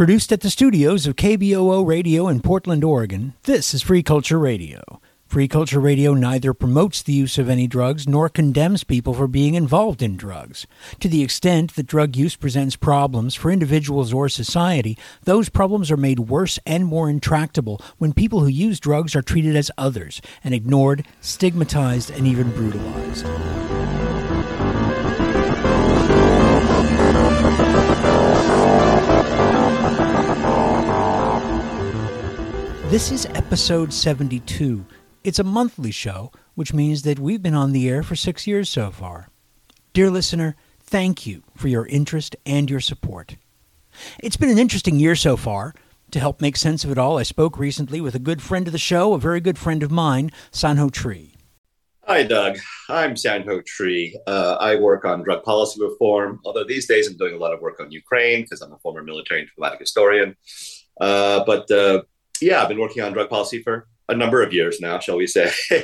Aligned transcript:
Produced 0.00 0.32
at 0.32 0.40
the 0.40 0.48
studios 0.48 1.06
of 1.06 1.16
KBOO 1.16 1.86
Radio 1.86 2.26
in 2.26 2.40
Portland, 2.40 2.82
Oregon, 2.82 3.34
this 3.42 3.74
is 3.74 3.82
Free 3.82 4.02
Culture 4.02 4.38
Radio. 4.38 4.98
Free 5.26 5.46
Culture 5.46 5.78
Radio 5.78 6.14
neither 6.14 6.54
promotes 6.54 7.02
the 7.02 7.12
use 7.12 7.36
of 7.36 7.50
any 7.50 7.66
drugs 7.66 8.08
nor 8.08 8.30
condemns 8.30 8.82
people 8.82 9.12
for 9.12 9.28
being 9.28 9.56
involved 9.56 10.00
in 10.00 10.16
drugs. 10.16 10.66
To 11.00 11.08
the 11.10 11.22
extent 11.22 11.74
that 11.74 11.86
drug 11.86 12.16
use 12.16 12.34
presents 12.34 12.76
problems 12.76 13.34
for 13.34 13.50
individuals 13.50 14.10
or 14.10 14.30
society, 14.30 14.96
those 15.24 15.50
problems 15.50 15.90
are 15.90 15.98
made 15.98 16.20
worse 16.20 16.58
and 16.64 16.86
more 16.86 17.10
intractable 17.10 17.78
when 17.98 18.14
people 18.14 18.40
who 18.40 18.48
use 18.48 18.80
drugs 18.80 19.14
are 19.14 19.20
treated 19.20 19.54
as 19.54 19.70
others 19.76 20.22
and 20.42 20.54
ignored, 20.54 21.06
stigmatized, 21.20 22.10
and 22.10 22.26
even 22.26 22.50
brutalized. 22.52 23.26
This 32.90 33.12
is 33.12 33.24
episode 33.26 33.92
72. 33.92 34.84
It's 35.22 35.38
a 35.38 35.44
monthly 35.44 35.92
show, 35.92 36.32
which 36.56 36.74
means 36.74 37.02
that 37.02 37.20
we've 37.20 37.40
been 37.40 37.54
on 37.54 37.70
the 37.70 37.88
air 37.88 38.02
for 38.02 38.16
six 38.16 38.48
years 38.48 38.68
so 38.68 38.90
far. 38.90 39.28
Dear 39.92 40.10
listener, 40.10 40.56
thank 40.80 41.24
you 41.24 41.44
for 41.54 41.68
your 41.68 41.86
interest 41.86 42.34
and 42.44 42.68
your 42.68 42.80
support. 42.80 43.36
It's 44.18 44.36
been 44.36 44.50
an 44.50 44.58
interesting 44.58 44.98
year 44.98 45.14
so 45.14 45.36
far. 45.36 45.72
To 46.10 46.18
help 46.18 46.40
make 46.40 46.56
sense 46.56 46.82
of 46.82 46.90
it 46.90 46.98
all, 46.98 47.16
I 47.16 47.22
spoke 47.22 47.60
recently 47.60 48.00
with 48.00 48.16
a 48.16 48.18
good 48.18 48.42
friend 48.42 48.66
of 48.66 48.72
the 48.72 48.78
show, 48.78 49.14
a 49.14 49.20
very 49.20 49.40
good 49.40 49.56
friend 49.56 49.84
of 49.84 49.92
mine, 49.92 50.32
Sanho 50.50 50.90
Tree. 50.90 51.34
Hi, 52.08 52.24
Doug. 52.24 52.58
I'm 52.88 53.14
Sanho 53.14 53.64
Tree. 53.64 54.18
Uh, 54.26 54.56
I 54.58 54.74
work 54.74 55.04
on 55.04 55.22
drug 55.22 55.44
policy 55.44 55.80
reform, 55.80 56.40
although 56.44 56.64
these 56.64 56.88
days 56.88 57.06
I'm 57.06 57.16
doing 57.16 57.34
a 57.34 57.38
lot 57.38 57.54
of 57.54 57.60
work 57.60 57.78
on 57.78 57.92
Ukraine 57.92 58.42
because 58.42 58.62
I'm 58.62 58.72
a 58.72 58.78
former 58.78 59.04
military 59.04 59.42
and 59.42 59.48
diplomatic 59.48 59.78
historian. 59.78 60.36
Uh, 61.00 61.44
but 61.44 61.70
uh, 61.70 62.02
yeah, 62.40 62.62
I've 62.62 62.68
been 62.68 62.80
working 62.80 63.02
on 63.02 63.12
drug 63.12 63.28
policy 63.28 63.62
for 63.62 63.86
a 64.08 64.14
number 64.14 64.42
of 64.42 64.52
years 64.52 64.80
now, 64.80 64.98
shall 64.98 65.16
we 65.16 65.26
say. 65.26 65.50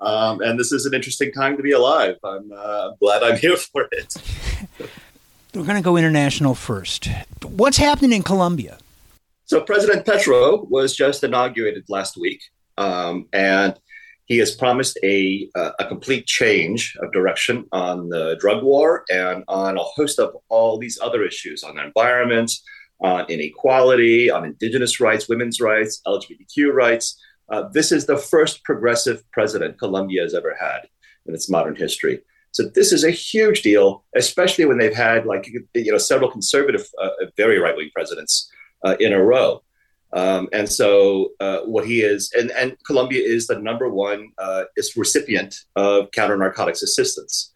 um, 0.00 0.40
and 0.40 0.58
this 0.58 0.72
is 0.72 0.84
an 0.84 0.94
interesting 0.94 1.32
time 1.32 1.56
to 1.56 1.62
be 1.62 1.72
alive. 1.72 2.16
I'm 2.24 2.50
uh, 2.54 2.90
glad 3.00 3.22
I'm 3.22 3.38
here 3.38 3.56
for 3.56 3.88
it. 3.92 4.14
We're 5.54 5.64
going 5.64 5.76
to 5.76 5.82
go 5.82 5.96
international 5.96 6.54
first. 6.54 7.08
What's 7.42 7.78
happening 7.78 8.12
in 8.12 8.22
Colombia? 8.22 8.78
So, 9.46 9.62
President 9.62 10.04
Petro 10.04 10.64
was 10.64 10.94
just 10.94 11.24
inaugurated 11.24 11.84
last 11.88 12.18
week, 12.18 12.42
um, 12.76 13.26
and 13.32 13.78
he 14.26 14.36
has 14.38 14.54
promised 14.54 14.98
a, 15.02 15.48
uh, 15.54 15.70
a 15.78 15.86
complete 15.86 16.26
change 16.26 16.94
of 17.00 17.12
direction 17.12 17.64
on 17.72 18.10
the 18.10 18.36
drug 18.38 18.62
war 18.62 19.04
and 19.10 19.42
on 19.48 19.78
a 19.78 19.82
host 19.82 20.18
of 20.18 20.36
all 20.50 20.76
these 20.76 20.98
other 21.00 21.24
issues 21.24 21.64
on 21.64 21.76
the 21.76 21.84
environment, 21.84 22.52
on 23.00 23.26
inequality, 23.28 24.30
on 24.30 24.44
indigenous 24.44 25.00
rights, 25.00 25.28
women's 25.28 25.60
rights, 25.60 26.00
LGBTQ 26.06 26.72
rights. 26.72 27.20
Uh, 27.48 27.68
this 27.72 27.92
is 27.92 28.06
the 28.06 28.16
first 28.16 28.64
progressive 28.64 29.22
president 29.30 29.78
Colombia 29.78 30.22
has 30.22 30.34
ever 30.34 30.56
had 30.58 30.88
in 31.26 31.34
its 31.34 31.48
modern 31.48 31.76
history. 31.76 32.20
So 32.50 32.64
this 32.64 32.92
is 32.92 33.04
a 33.04 33.10
huge 33.10 33.62
deal, 33.62 34.04
especially 34.16 34.64
when 34.64 34.78
they've 34.78 34.94
had 34.94 35.26
like 35.26 35.48
you 35.74 35.92
know 35.92 35.98
several 35.98 36.30
conservative, 36.30 36.86
uh, 37.00 37.10
very 37.36 37.58
right 37.58 37.76
wing 37.76 37.90
presidents 37.94 38.50
uh, 38.84 38.96
in 38.98 39.12
a 39.12 39.22
row. 39.22 39.62
Um, 40.14 40.48
and 40.52 40.68
so 40.68 41.32
uh, 41.38 41.60
what 41.60 41.86
he 41.86 42.00
is, 42.00 42.32
and, 42.32 42.50
and 42.52 42.76
Colombia 42.84 43.22
is 43.22 43.46
the 43.46 43.58
number 43.58 43.90
one 43.90 44.30
uh, 44.38 44.64
is 44.76 44.96
recipient 44.96 45.54
of 45.76 46.10
counter 46.12 46.36
narcotics 46.36 46.82
assistance 46.82 47.52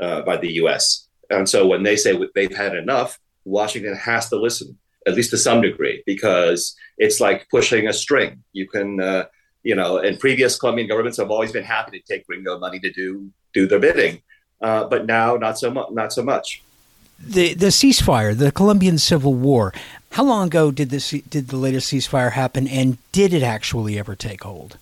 uh, 0.00 0.22
by 0.22 0.36
the 0.36 0.52
U.S. 0.54 1.08
And 1.30 1.48
so 1.48 1.66
when 1.66 1.82
they 1.82 1.96
say 1.96 2.16
they've 2.34 2.56
had 2.56 2.76
enough, 2.76 3.18
Washington 3.44 3.96
has 3.96 4.28
to 4.28 4.36
listen 4.36 4.78
at 5.06 5.14
least 5.14 5.30
to 5.30 5.38
some 5.38 5.60
degree, 5.60 6.02
because 6.06 6.76
it's 6.98 7.20
like 7.20 7.48
pushing 7.50 7.88
a 7.88 7.92
string. 7.92 8.42
You 8.52 8.68
can, 8.68 9.00
uh, 9.00 9.24
you 9.62 9.74
know, 9.74 9.98
and 9.98 10.18
previous 10.18 10.58
Colombian 10.58 10.88
governments 10.88 11.18
have 11.18 11.30
always 11.30 11.52
been 11.52 11.64
happy 11.64 11.98
to 11.98 12.04
take 12.06 12.26
gringo 12.26 12.58
money 12.58 12.78
to 12.80 12.92
do 12.92 13.30
do 13.52 13.66
their 13.66 13.78
bidding, 13.78 14.22
uh, 14.60 14.84
but 14.84 15.06
now 15.06 15.36
not 15.36 15.58
so 15.58 15.70
much. 15.70 15.90
Not 15.90 16.12
so 16.12 16.22
much. 16.22 16.62
The 17.18 17.54
the 17.54 17.66
ceasefire, 17.66 18.36
the 18.36 18.52
Colombian 18.52 18.98
Civil 18.98 19.34
War. 19.34 19.72
How 20.12 20.24
long 20.24 20.46
ago 20.46 20.70
did 20.70 20.90
this 20.90 21.10
did 21.10 21.48
the 21.48 21.56
latest 21.56 21.92
ceasefire 21.92 22.32
happen, 22.32 22.66
and 22.68 22.98
did 23.12 23.32
it 23.32 23.42
actually 23.42 23.98
ever 23.98 24.14
take 24.14 24.42
hold? 24.44 24.78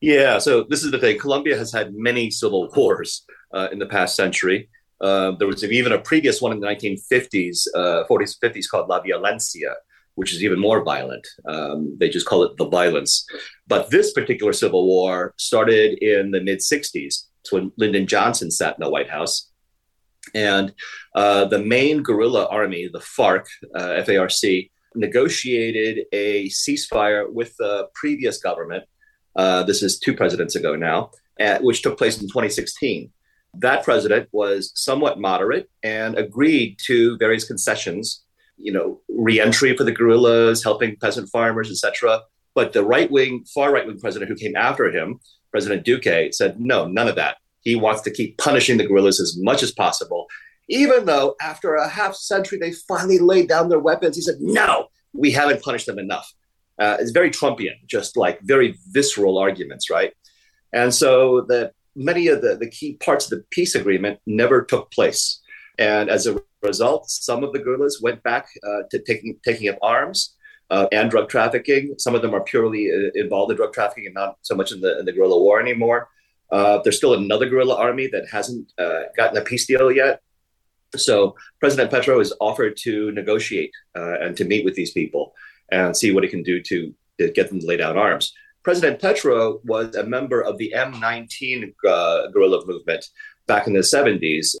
Yeah, 0.00 0.38
so 0.38 0.64
this 0.64 0.82
is 0.82 0.90
the 0.90 0.98
thing. 0.98 1.18
Colombia 1.18 1.56
has 1.58 1.72
had 1.72 1.94
many 1.94 2.30
civil 2.30 2.70
wars 2.74 3.22
uh, 3.52 3.68
in 3.70 3.78
the 3.78 3.86
past 3.86 4.16
century. 4.16 4.68
Uh, 5.00 5.32
there 5.32 5.48
was 5.48 5.64
even 5.64 5.92
a 5.92 5.98
previous 5.98 6.42
one 6.42 6.52
in 6.52 6.60
the 6.60 6.66
1950s, 6.66 7.66
uh, 7.74 8.04
40s, 8.08 8.38
50s 8.42 8.68
called 8.68 8.88
La 8.88 9.00
Violencia, 9.00 9.74
which 10.14 10.32
is 10.32 10.44
even 10.44 10.58
more 10.58 10.84
violent. 10.84 11.26
Um, 11.46 11.96
they 11.98 12.08
just 12.08 12.26
call 12.26 12.42
it 12.42 12.56
the 12.58 12.68
violence. 12.68 13.26
But 13.66 13.90
this 13.90 14.12
particular 14.12 14.52
civil 14.52 14.86
war 14.86 15.34
started 15.38 15.98
in 16.02 16.30
the 16.30 16.40
mid 16.40 16.58
60s. 16.58 17.26
It's 17.40 17.52
when 17.52 17.72
Lyndon 17.78 18.06
Johnson 18.06 18.50
sat 18.50 18.76
in 18.76 18.84
the 18.84 18.90
White 18.90 19.08
House. 19.08 19.50
And 20.34 20.74
uh, 21.14 21.46
the 21.46 21.58
main 21.58 22.02
guerrilla 22.02 22.46
army, 22.46 22.88
the 22.92 23.00
FARC, 23.00 23.46
uh, 23.74 24.02
FARC, 24.06 24.70
negotiated 24.94 26.06
a 26.12 26.48
ceasefire 26.48 27.32
with 27.32 27.56
the 27.56 27.88
previous 27.94 28.38
government. 28.38 28.84
Uh, 29.36 29.62
this 29.62 29.82
is 29.82 29.98
two 29.98 30.14
presidents 30.14 30.56
ago 30.56 30.74
now, 30.76 31.10
at, 31.38 31.62
which 31.62 31.82
took 31.82 31.96
place 31.96 32.20
in 32.20 32.28
2016. 32.28 33.10
That 33.54 33.82
president 33.84 34.28
was 34.32 34.72
somewhat 34.74 35.20
moderate 35.20 35.68
and 35.82 36.16
agreed 36.16 36.78
to 36.86 37.18
various 37.18 37.44
concessions, 37.44 38.24
you 38.56 38.72
know, 38.72 39.00
reentry 39.08 39.76
for 39.76 39.84
the 39.84 39.92
guerrillas, 39.92 40.62
helping 40.62 40.96
peasant 40.96 41.28
farmers, 41.30 41.70
etc. 41.70 42.20
But 42.54 42.72
the 42.72 42.84
right 42.84 43.10
wing, 43.10 43.44
far 43.52 43.72
right 43.72 43.86
wing 43.86 43.98
president 43.98 44.28
who 44.30 44.36
came 44.36 44.56
after 44.56 44.90
him, 44.90 45.20
President 45.50 45.84
Duque, 45.84 46.32
said 46.32 46.60
no, 46.60 46.86
none 46.86 47.08
of 47.08 47.16
that. 47.16 47.38
He 47.62 47.76
wants 47.76 48.02
to 48.02 48.10
keep 48.10 48.38
punishing 48.38 48.78
the 48.78 48.86
guerrillas 48.86 49.20
as 49.20 49.36
much 49.38 49.62
as 49.62 49.72
possible. 49.72 50.26
Even 50.68 51.04
though 51.04 51.34
after 51.40 51.74
a 51.74 51.88
half 51.88 52.14
century 52.14 52.58
they 52.58 52.72
finally 52.72 53.18
laid 53.18 53.48
down 53.48 53.68
their 53.68 53.80
weapons, 53.80 54.16
he 54.16 54.22
said, 54.22 54.36
no, 54.40 54.86
we 55.12 55.30
haven't 55.32 55.62
punished 55.62 55.86
them 55.86 55.98
enough. 55.98 56.32
Uh, 56.78 56.96
it's 57.00 57.10
very 57.10 57.30
Trumpian, 57.30 57.74
just 57.86 58.16
like 58.16 58.40
very 58.42 58.78
visceral 58.90 59.36
arguments, 59.36 59.90
right? 59.90 60.14
And 60.72 60.94
so 60.94 61.42
the 61.42 61.72
many 61.94 62.28
of 62.28 62.42
the, 62.42 62.56
the 62.56 62.68
key 62.68 62.94
parts 62.94 63.24
of 63.24 63.30
the 63.30 63.44
peace 63.50 63.74
agreement 63.74 64.20
never 64.26 64.62
took 64.62 64.90
place. 64.90 65.40
And 65.78 66.10
as 66.10 66.26
a 66.26 66.40
result, 66.62 67.08
some 67.10 67.42
of 67.42 67.52
the 67.52 67.58
guerrillas 67.58 68.00
went 68.02 68.22
back 68.22 68.48
uh, 68.62 68.82
to 68.90 68.98
taking, 69.00 69.38
taking 69.44 69.68
up 69.68 69.78
arms 69.82 70.36
uh, 70.70 70.86
and 70.92 71.10
drug 71.10 71.28
trafficking. 71.28 71.94
Some 71.98 72.14
of 72.14 72.22
them 72.22 72.34
are 72.34 72.42
purely 72.42 72.90
uh, 72.90 73.10
involved 73.14 73.50
in 73.50 73.56
drug 73.56 73.72
trafficking 73.72 74.06
and 74.06 74.14
not 74.14 74.38
so 74.42 74.54
much 74.54 74.72
in 74.72 74.80
the, 74.80 74.98
in 74.98 75.04
the 75.04 75.12
guerrilla 75.12 75.40
war 75.40 75.60
anymore. 75.60 76.08
Uh, 76.50 76.80
there's 76.82 76.96
still 76.96 77.14
another 77.14 77.48
guerrilla 77.48 77.76
army 77.76 78.08
that 78.08 78.28
hasn't 78.30 78.72
uh, 78.78 79.02
gotten 79.16 79.38
a 79.38 79.40
peace 79.40 79.66
deal 79.66 79.90
yet. 79.90 80.20
So 80.96 81.36
President 81.60 81.90
Petro 81.90 82.18
has 82.18 82.32
offered 82.40 82.76
to 82.78 83.12
negotiate 83.12 83.70
and 83.94 84.36
to 84.36 84.44
meet 84.44 84.64
with 84.64 84.74
these 84.74 84.90
people 84.90 85.32
and 85.70 85.96
see 85.96 86.10
what 86.10 86.24
he 86.24 86.28
can 86.28 86.42
do 86.42 86.60
to, 86.62 86.92
to 87.20 87.30
get 87.30 87.48
them 87.48 87.60
to 87.60 87.66
lay 87.66 87.76
down 87.76 87.96
arms. 87.96 88.34
President 88.62 89.00
Petro 89.00 89.60
was 89.64 89.94
a 89.96 90.04
member 90.04 90.42
of 90.42 90.58
the 90.58 90.72
M19 90.76 91.74
uh, 91.88 92.26
guerrilla 92.28 92.64
movement 92.66 93.06
back 93.46 93.66
in 93.66 93.72
the 93.72 93.80
70s 93.80 94.54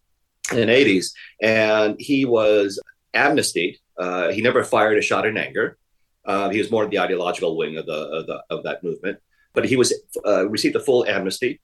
and 0.52 0.70
80s, 0.70 1.12
and 1.42 1.96
he 1.98 2.24
was 2.24 2.80
amnestied. 3.14 3.76
Uh, 3.98 4.30
he 4.30 4.40
never 4.40 4.64
fired 4.64 4.98
a 4.98 5.02
shot 5.02 5.26
in 5.26 5.36
anger. 5.36 5.76
Uh, 6.24 6.48
he 6.48 6.58
was 6.58 6.70
more 6.70 6.84
of 6.84 6.90
the 6.90 6.98
ideological 6.98 7.56
wing 7.56 7.76
of 7.76 7.86
the 7.86 7.92
of, 7.92 8.26
the, 8.26 8.42
of 8.50 8.62
that 8.64 8.82
movement, 8.82 9.18
but 9.52 9.64
he 9.64 9.76
was 9.76 9.92
uh, 10.26 10.48
received 10.48 10.76
a 10.76 10.80
full 10.80 11.06
amnesty. 11.06 11.60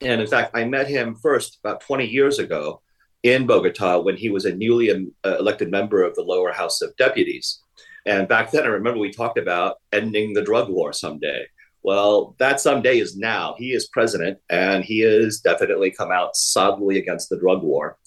And 0.00 0.20
in 0.20 0.26
fact, 0.26 0.52
I 0.54 0.64
met 0.64 0.88
him 0.88 1.16
first 1.16 1.58
about 1.62 1.80
20 1.80 2.06
years 2.06 2.38
ago 2.38 2.80
in 3.24 3.46
Bogota 3.46 4.00
when 4.00 4.16
he 4.16 4.30
was 4.30 4.44
a 4.44 4.54
newly 4.54 4.90
um, 4.92 5.12
elected 5.24 5.70
member 5.70 6.02
of 6.02 6.14
the 6.14 6.22
lower 6.22 6.52
house 6.52 6.80
of 6.80 6.96
deputies. 6.96 7.60
And 8.06 8.28
back 8.28 8.50
then, 8.50 8.62
I 8.62 8.68
remember 8.68 9.00
we 9.00 9.10
talked 9.10 9.38
about 9.38 9.76
ending 9.92 10.32
the 10.32 10.42
drug 10.42 10.70
war 10.70 10.92
someday. 10.92 11.46
Well, 11.82 12.34
that 12.38 12.60
someday 12.60 12.98
is 12.98 13.16
now. 13.16 13.54
He 13.58 13.72
is 13.72 13.88
president, 13.88 14.38
and 14.50 14.84
he 14.84 15.00
has 15.00 15.40
definitely 15.40 15.90
come 15.90 16.10
out 16.10 16.36
solidly 16.36 16.98
against 16.98 17.28
the 17.28 17.38
drug 17.38 17.62
war. 17.62 17.98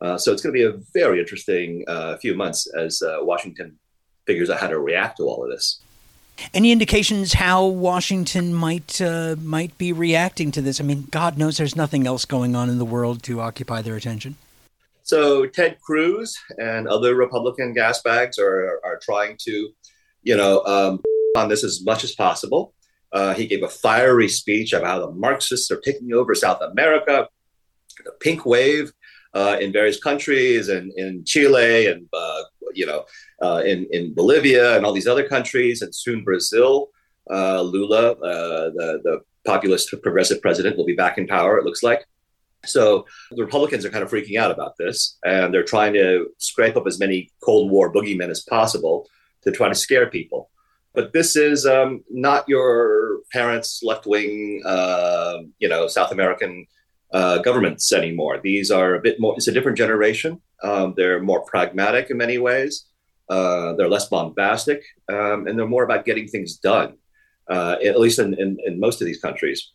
Uh, 0.00 0.16
so 0.18 0.32
it's 0.32 0.42
going 0.42 0.54
to 0.54 0.58
be 0.58 0.64
a 0.64 0.80
very 0.94 1.20
interesting 1.20 1.84
uh, 1.86 2.16
few 2.16 2.34
months 2.34 2.66
as 2.74 3.02
uh, 3.02 3.18
Washington 3.20 3.78
figures 4.26 4.50
out 4.50 4.60
how 4.60 4.68
to 4.68 4.78
react 4.78 5.18
to 5.18 5.24
all 5.24 5.44
of 5.44 5.50
this. 5.50 5.80
Any 6.54 6.72
indications 6.72 7.34
how 7.34 7.66
Washington 7.66 8.54
might 8.54 9.00
uh, 9.00 9.36
might 9.42 9.76
be 9.76 9.92
reacting 9.92 10.50
to 10.52 10.62
this? 10.62 10.80
I 10.80 10.84
mean, 10.84 11.06
God 11.10 11.36
knows 11.36 11.58
there's 11.58 11.76
nothing 11.76 12.06
else 12.06 12.24
going 12.24 12.56
on 12.56 12.70
in 12.70 12.78
the 12.78 12.84
world 12.84 13.22
to 13.24 13.40
occupy 13.40 13.82
their 13.82 13.96
attention. 13.96 14.36
So 15.02 15.46
Ted 15.46 15.78
Cruz 15.80 16.38
and 16.58 16.88
other 16.88 17.14
Republican 17.14 17.74
gas 17.74 18.00
bags 18.02 18.38
are 18.38 18.80
are 18.84 18.98
trying 19.02 19.36
to, 19.40 19.70
you 20.22 20.36
know, 20.36 20.64
um, 20.64 21.00
on 21.36 21.48
this 21.48 21.62
as 21.62 21.84
much 21.84 22.04
as 22.04 22.12
possible. 22.14 22.72
Uh, 23.12 23.34
he 23.34 23.46
gave 23.46 23.62
a 23.62 23.68
fiery 23.68 24.28
speech 24.28 24.72
about 24.72 24.86
how 24.86 25.06
the 25.06 25.12
Marxists 25.12 25.70
are 25.70 25.80
taking 25.80 26.12
over 26.12 26.34
South 26.34 26.60
America, 26.62 27.28
the 28.04 28.12
pink 28.20 28.46
wave 28.46 28.92
uh, 29.34 29.56
in 29.60 29.72
various 29.72 30.00
countries, 30.02 30.68
and 30.68 30.92
in 30.96 31.24
Chile 31.24 31.86
and 31.86 32.06
uh, 32.12 32.42
you 32.74 32.86
know, 32.86 33.04
uh, 33.42 33.62
in 33.64 33.86
in 33.90 34.14
Bolivia 34.14 34.76
and 34.76 34.84
all 34.84 34.92
these 34.92 35.08
other 35.08 35.26
countries, 35.26 35.82
and 35.82 35.94
soon 35.94 36.24
Brazil. 36.24 36.90
Uh, 37.30 37.62
Lula, 37.62 38.12
uh, 38.12 38.70
the 38.70 39.00
the 39.04 39.20
populist 39.44 39.94
progressive 40.02 40.40
president, 40.40 40.76
will 40.76 40.86
be 40.86 40.94
back 40.94 41.18
in 41.18 41.26
power. 41.26 41.58
It 41.58 41.64
looks 41.64 41.82
like. 41.82 42.06
So 42.66 43.06
the 43.30 43.42
Republicans 43.44 43.86
are 43.86 43.90
kind 43.90 44.04
of 44.04 44.10
freaking 44.10 44.38
out 44.38 44.50
about 44.50 44.76
this, 44.76 45.18
and 45.24 45.52
they're 45.52 45.64
trying 45.64 45.94
to 45.94 46.28
scrape 46.38 46.76
up 46.76 46.86
as 46.86 46.98
many 46.98 47.30
Cold 47.42 47.70
War 47.70 47.92
boogeymen 47.92 48.28
as 48.28 48.42
possible 48.42 49.08
to 49.42 49.50
try 49.50 49.68
to 49.68 49.74
scare 49.74 50.08
people. 50.10 50.49
But 50.94 51.12
this 51.12 51.36
is 51.36 51.66
um, 51.66 52.02
not 52.10 52.48
your 52.48 53.20
parents' 53.32 53.80
left 53.82 54.06
wing, 54.06 54.62
uh, 54.66 55.38
you 55.58 55.68
know, 55.68 55.86
South 55.86 56.10
American 56.10 56.66
uh, 57.12 57.38
governments 57.38 57.92
anymore. 57.92 58.40
These 58.42 58.70
are 58.70 58.94
a 58.94 59.00
bit 59.00 59.20
more, 59.20 59.34
it's 59.36 59.48
a 59.48 59.52
different 59.52 59.78
generation. 59.78 60.40
Um, 60.62 60.94
they're 60.96 61.22
more 61.22 61.44
pragmatic 61.44 62.10
in 62.10 62.16
many 62.16 62.38
ways. 62.38 62.86
Uh, 63.28 63.74
they're 63.74 63.88
less 63.88 64.08
bombastic, 64.08 64.82
um, 65.08 65.46
and 65.46 65.56
they're 65.56 65.66
more 65.66 65.84
about 65.84 66.04
getting 66.04 66.26
things 66.26 66.56
done, 66.56 66.96
uh, 67.48 67.76
at 67.84 68.00
least 68.00 68.18
in, 68.18 68.34
in, 68.34 68.58
in 68.66 68.80
most 68.80 69.00
of 69.00 69.06
these 69.06 69.20
countries. 69.20 69.70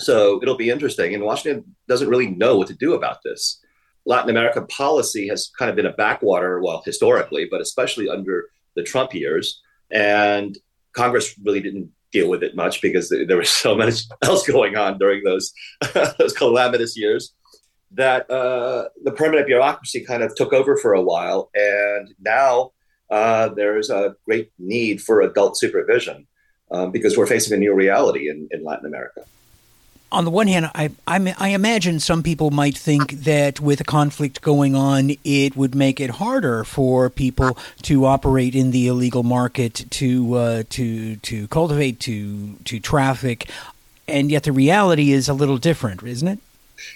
So 0.00 0.40
it'll 0.42 0.56
be 0.56 0.70
interesting. 0.70 1.14
And 1.14 1.22
Washington 1.22 1.76
doesn't 1.86 2.08
really 2.08 2.26
know 2.28 2.56
what 2.56 2.66
to 2.68 2.74
do 2.74 2.94
about 2.94 3.18
this. 3.24 3.60
Latin 4.06 4.30
America 4.30 4.62
policy 4.62 5.28
has 5.28 5.50
kind 5.58 5.68
of 5.68 5.76
been 5.76 5.86
a 5.86 5.92
backwater, 5.92 6.60
well, 6.60 6.82
historically, 6.84 7.46
but 7.50 7.60
especially 7.60 8.08
under 8.08 8.48
the 8.74 8.82
Trump 8.82 9.14
years. 9.14 9.62
And 9.90 10.56
Congress 10.92 11.38
really 11.42 11.60
didn't 11.60 11.90
deal 12.12 12.28
with 12.28 12.42
it 12.42 12.56
much 12.56 12.80
because 12.80 13.08
there 13.08 13.36
was 13.36 13.50
so 13.64 13.74
much 13.74 14.02
else 14.22 14.46
going 14.46 14.76
on 14.76 14.98
during 14.98 15.24
those 15.24 15.52
those 16.18 16.32
calamitous 16.32 16.96
years 16.96 17.34
that 17.92 18.30
uh, 18.30 18.88
the 19.04 19.12
permanent 19.12 19.46
bureaucracy 19.46 20.04
kind 20.04 20.22
of 20.22 20.34
took 20.34 20.52
over 20.52 20.76
for 20.76 20.92
a 20.92 21.00
while, 21.00 21.50
and 21.54 22.14
now 22.20 22.72
uh, 23.10 23.48
there's 23.48 23.88
a 23.88 24.14
great 24.26 24.50
need 24.58 25.00
for 25.00 25.22
adult 25.22 25.56
supervision 25.56 26.26
um, 26.70 26.90
because 26.90 27.16
we're 27.16 27.26
facing 27.26 27.54
a 27.54 27.56
new 27.56 27.74
reality 27.74 28.28
in, 28.28 28.46
in 28.50 28.62
Latin 28.62 28.84
America 28.84 29.22
on 30.10 30.24
the 30.24 30.30
one 30.30 30.46
hand, 30.46 30.70
I, 30.74 30.90
I, 31.06 31.34
I, 31.38 31.48
imagine 31.48 32.00
some 32.00 32.22
people 32.22 32.50
might 32.50 32.76
think 32.76 33.12
that 33.24 33.60
with 33.60 33.80
a 33.80 33.84
conflict 33.84 34.40
going 34.40 34.74
on, 34.74 35.12
it 35.22 35.54
would 35.54 35.74
make 35.74 36.00
it 36.00 36.10
harder 36.10 36.64
for 36.64 37.10
people 37.10 37.58
to 37.82 38.06
operate 38.06 38.54
in 38.54 38.70
the 38.70 38.86
illegal 38.86 39.22
market, 39.22 39.84
to 39.90 40.34
uh, 40.34 40.62
to 40.70 41.16
to 41.16 41.46
cultivate, 41.48 42.00
to 42.00 42.54
to 42.64 42.80
traffic, 42.80 43.50
and 44.06 44.30
yet 44.30 44.44
the 44.44 44.52
reality 44.52 45.12
is 45.12 45.28
a 45.28 45.34
little 45.34 45.58
different, 45.58 46.02
isn't 46.02 46.28
it? 46.28 46.38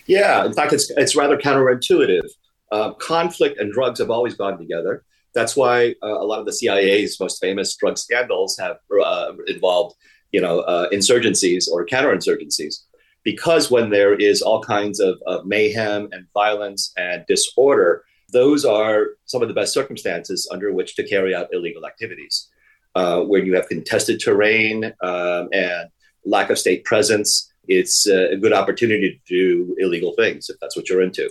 Yeah, 0.07 0.47
in 0.47 0.55
fact, 0.55 0.73
it's 0.73 0.91
it's 0.91 1.15
rather 1.15 1.37
counterintuitive. 1.37 2.29
Uh, 2.71 2.93
conflict 2.95 3.61
and 3.61 3.71
drugs 3.73 3.99
have 3.99 4.11
always 4.11 4.35
gone 4.35 4.57
together. 4.57 5.05
That's 5.35 5.55
why 5.55 5.95
uh, 6.03 6.07
a 6.07 6.25
lot 6.25 6.39
of 6.39 6.47
the 6.47 6.53
CIA's 6.53 7.21
most 7.21 7.39
famous 7.41 7.77
drug 7.77 7.99
scandals 7.99 8.57
have 8.59 8.79
uh, 9.05 9.33
involved, 9.47 9.97
you 10.31 10.41
know, 10.41 10.61
uh, 10.61 10.89
insurgencies 10.91 11.69
or 11.71 11.85
counterinsurgencies 11.85 12.81
because 13.25 13.71
when 13.71 13.91
there 13.91 14.15
is 14.15 14.43
all 14.43 14.63
kinds 14.63 15.01
of, 15.01 15.21
of 15.27 15.47
mayhem 15.47 16.09
and 16.13 16.27
violence 16.35 16.93
and 16.97 17.25
disorder, 17.27 18.05
those 18.33 18.65
are 18.65 19.09
some 19.27 19.43
of 19.43 19.49
the 19.49 19.55
best 19.55 19.73
circumstances 19.73 20.49
under 20.51 20.73
which 20.73 20.97
to 20.97 21.07
carry 21.07 21.35
out 21.35 21.49
illegal 21.53 21.87
activities. 21.87 22.49
Uh, 22.95 23.21
when 23.21 23.47
you 23.47 23.55
have 23.55 23.69
contested 23.69 24.21
terrain 24.21 24.85
um, 25.03 25.49
and 25.53 25.89
lack 26.25 26.51
of 26.51 26.59
state 26.59 26.85
presence, 26.85 27.53
it's 27.69 28.07
a 28.07 28.37
good 28.37 28.53
opportunity 28.53 29.11
to 29.11 29.19
do 29.27 29.77
illegal 29.79 30.13
things 30.15 30.51
if 30.51 30.57
that's 30.61 30.77
what 30.77 30.89
you're 30.89 31.03
into. 31.03 31.31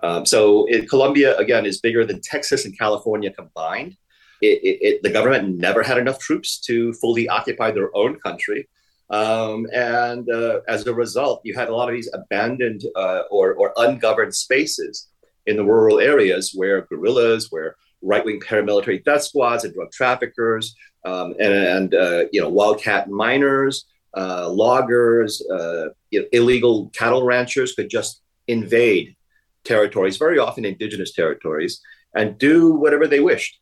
Um, 0.00 0.26
so 0.26 0.66
Colombia, 0.88 1.36
again, 1.38 1.64
is 1.64 1.80
bigger 1.80 2.04
than 2.04 2.20
Texas 2.20 2.64
and 2.64 2.78
California 2.78 3.32
combined. 3.32 3.96
It, 4.42 4.78
it, 4.82 5.02
the 5.02 5.10
government 5.10 5.56
never 5.56 5.82
had 5.82 5.96
enough 5.96 6.18
troops 6.18 6.60
to 6.66 6.92
fully 6.94 7.28
occupy 7.28 7.70
their 7.70 7.96
own 7.96 8.18
country. 8.20 8.68
Um, 9.10 9.66
and 9.72 10.28
uh, 10.30 10.60
as 10.66 10.86
a 10.86 10.94
result, 10.94 11.42
you 11.44 11.54
had 11.54 11.68
a 11.68 11.74
lot 11.74 11.88
of 11.88 11.94
these 11.94 12.10
abandoned 12.12 12.84
uh, 12.96 13.22
or, 13.30 13.54
or 13.54 13.72
ungoverned 13.76 14.34
spaces 14.34 15.08
in 15.46 15.56
the 15.56 15.64
rural 15.64 16.00
areas 16.00 16.52
where 16.54 16.82
guerrillas, 16.82 17.48
where 17.50 17.76
right-wing 18.02 18.40
paramilitary 18.40 19.04
death 19.04 19.24
squads 19.24 19.64
and 19.64 19.74
drug 19.74 19.90
traffickers, 19.92 20.74
um, 21.04 21.34
and, 21.38 21.52
and 21.52 21.94
uh, 21.94 22.24
you 22.32 22.40
know 22.40 22.48
wildcat 22.48 23.10
miners, 23.10 23.84
uh, 24.16 24.48
loggers, 24.48 25.42
uh, 25.50 25.88
you 26.10 26.20
know, 26.20 26.26
illegal 26.32 26.90
cattle 26.94 27.24
ranchers 27.24 27.74
could 27.74 27.90
just 27.90 28.22
invade 28.48 29.16
territories, 29.64 30.16
very 30.16 30.38
often 30.38 30.64
indigenous 30.64 31.12
territories, 31.12 31.80
and 32.14 32.38
do 32.38 32.72
whatever 32.72 33.06
they 33.06 33.20
wished. 33.20 33.58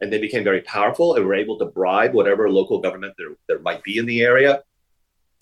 And 0.00 0.12
they 0.12 0.18
became 0.18 0.42
very 0.42 0.62
powerful 0.62 1.14
and 1.14 1.24
were 1.24 1.34
able 1.34 1.58
to 1.58 1.66
bribe 1.66 2.12
whatever 2.12 2.50
local 2.50 2.80
government 2.80 3.14
there, 3.16 3.36
there 3.48 3.60
might 3.60 3.84
be 3.84 3.98
in 3.98 4.06
the 4.06 4.22
area 4.22 4.60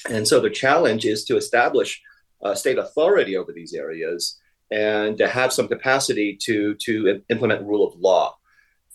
and 0.08 0.26
so 0.26 0.40
the 0.40 0.50
challenge 0.50 1.04
is 1.04 1.24
to 1.24 1.36
establish 1.36 2.00
uh, 2.42 2.54
state 2.54 2.78
authority 2.78 3.36
over 3.36 3.52
these 3.52 3.74
areas 3.74 4.38
and 4.70 5.18
to 5.18 5.28
have 5.28 5.52
some 5.52 5.68
capacity 5.68 6.38
to, 6.42 6.74
to 6.76 7.22
implement 7.28 7.66
rule 7.66 7.86
of 7.86 7.98
law. 7.98 8.36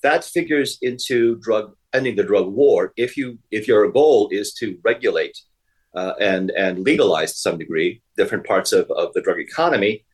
That 0.04 0.24
figures 0.24 0.78
into 0.82 1.36
drug 1.38 1.76
ending 1.94 2.16
the 2.16 2.24
drug 2.24 2.48
war. 2.48 2.94
If 2.98 3.18
you 3.18 3.40
if 3.50 3.68
your 3.68 3.90
goal 3.92 4.30
is 4.32 4.54
to 4.56 4.78
regulate 4.84 5.38
uh, 5.96 6.14
and 6.20 6.52
and 6.52 6.80
legalize 6.80 7.34
to 7.34 7.40
some 7.40 7.58
degree 7.58 8.02
different 8.18 8.46
parts 8.46 8.72
of, 8.74 8.90
of 8.92 9.14
the 9.14 9.22
drug 9.22 9.40
economy, 9.40 10.06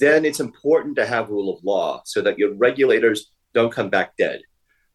then 0.00 0.24
it's 0.24 0.40
important 0.40 0.96
to 0.96 1.06
have 1.06 1.30
rule 1.30 1.54
of 1.54 1.64
law 1.64 2.02
so 2.04 2.20
that 2.22 2.38
your 2.38 2.54
regulators 2.54 3.30
don't 3.54 3.72
come 3.72 3.88
back 3.88 4.16
dead. 4.16 4.40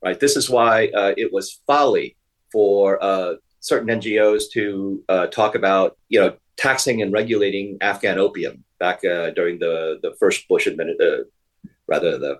Right. 0.04 0.20
This 0.20 0.36
is 0.36 0.50
why 0.50 0.90
uh, 0.90 1.14
it 1.18 1.32
was 1.32 1.62
folly 1.66 2.18
for 2.52 3.02
uh, 3.02 3.36
certain 3.64 3.88
NGOs 3.88 4.44
to 4.52 5.04
uh, 5.08 5.28
talk 5.28 5.56
about, 5.56 5.98
you 6.10 6.20
know, 6.20 6.36
taxing 6.58 7.02
and 7.02 7.14
regulating 7.14 7.78
Afghan 7.80 8.20
opium 8.20 8.64
back 8.78 9.04
uh, 9.06 9.32
during 9.32 9.58
the 9.58 10.00
the 10.04 10.14
first 10.20 10.48
Bush 10.48 10.68
administration, 10.68 11.28
uh, 11.66 11.70
rather 11.88 12.18
the 12.20 12.40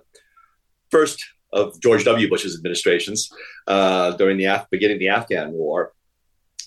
first 0.90 1.24
of 1.52 1.80
George 1.80 2.04
W. 2.04 2.28
Bush's 2.28 2.56
administrations 2.56 3.30
uh, 3.66 4.10
during 4.12 4.36
the 4.36 4.44
Af- 4.44 4.70
beginning 4.70 4.96
of 4.96 5.00
the 5.00 5.08
Afghan 5.08 5.52
War. 5.52 5.92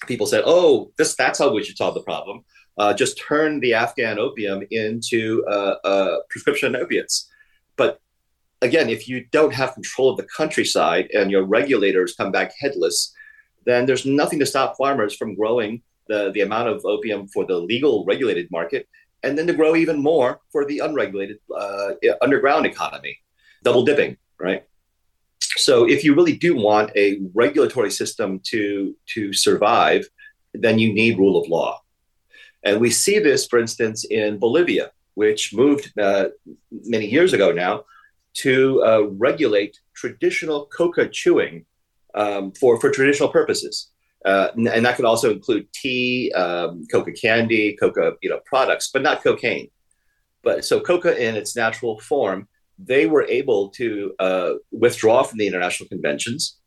People 0.08 0.26
said, 0.26 0.44
"Oh, 0.46 0.92
this 0.98 1.16
that's 1.16 1.40
how 1.40 1.54
we 1.54 1.64
should 1.64 1.78
solve 1.78 1.94
the 1.94 2.02
problem. 2.12 2.44
Uh, 2.78 2.94
just 2.94 3.22
turn 3.30 3.60
the 3.60 3.74
Afghan 3.76 4.18
opium 4.20 4.64
into 4.72 5.46
uh, 5.46 6.18
prescription 6.30 6.76
opiates." 6.76 7.30
But 7.76 8.00
again, 8.64 8.90
if 8.90 9.08
you 9.08 9.26
don't 9.32 9.54
have 9.54 9.76
control 9.76 10.10
of 10.10 10.18
the 10.18 10.28
countryside 10.36 11.10
and 11.14 11.30
your 11.30 11.44
regulators 11.44 12.16
come 12.16 12.32
back 12.32 12.54
headless, 12.60 13.14
then 13.68 13.86
there's 13.86 14.06
nothing 14.06 14.40
to 14.40 14.46
stop 14.46 14.78
farmers 14.78 15.16
from 15.16 15.36
growing 15.36 15.82
the, 16.08 16.32
the 16.34 16.42
amount 16.42 16.70
of 16.70 16.86
opium 16.86 17.28
for 17.28 17.46
the 17.46 17.58
legal 17.58 18.06
regulated 18.06 18.50
market 18.50 18.88
and 19.24 19.38
then 19.38 19.48
to 19.48 19.54
grow 19.54 19.76
even 19.76 20.02
more 20.02 20.40
for 20.52 20.66
the 20.66 20.80
unregulated 20.80 21.40
uh, 21.56 21.92
underground 22.22 22.66
economy, 22.66 23.18
double 23.64 23.84
dipping, 23.84 24.16
right? 24.40 24.64
So 25.40 25.88
if 25.88 26.04
you 26.04 26.16
really 26.16 26.38
do 26.38 26.56
want 26.56 26.92
a 26.96 27.20
regulatory 27.34 27.92
system 27.92 28.40
to, 28.46 28.96
to 29.14 29.34
survive, 29.34 30.08
then 30.54 30.80
you 30.80 30.94
need 30.94 31.18
rule 31.18 31.42
of 31.42 31.50
law. 31.50 31.82
And 32.64 32.80
we 32.80 32.90
see 32.90 33.20
this, 33.20 33.48
for 33.48 33.60
instance, 33.60 34.06
in 34.06 34.40
Bolivia, 34.40 34.92
which 35.16 35.54
moved 35.54 35.92
uh, 36.00 36.28
many 36.72 37.08
years 37.08 37.34
ago 37.34 37.52
now 37.52 37.86
to 38.36 38.84
uh, 38.84 39.02
regulate 39.18 39.80
traditional 39.96 40.68
coca 40.68 41.10
chewing 41.10 41.66
um, 42.18 42.52
for 42.54 42.80
for 42.82 42.90
traditional 42.92 43.30
purposes. 43.30 43.90
Uh, 44.26 44.50
and, 44.56 44.68
and, 44.68 44.86
that 44.86 44.96
could 44.96 45.06
also 45.06 45.32
include 45.32 45.72
tea, 45.74 46.34
um, 46.34 46.86
coca 46.92 47.12
candy, 47.14 47.78
coca 47.78 48.14
you 48.22 48.30
know 48.30 48.40
products, 48.46 48.90
but 48.92 49.04
not 49.04 49.24
cocaine. 49.24 49.70
But 50.44 50.66
so 50.66 50.82
coca 50.82 51.16
in 51.16 51.36
its 51.36 51.56
natural 51.56 52.00
form, 52.00 52.48
they 52.80 53.06
were 53.06 53.24
able 53.24 53.70
to 53.70 54.14
uh, 54.20 54.54
withdraw 54.72 55.24
from 55.24 55.38
the 55.38 55.48
international 55.48 55.88
conventions 55.88 56.58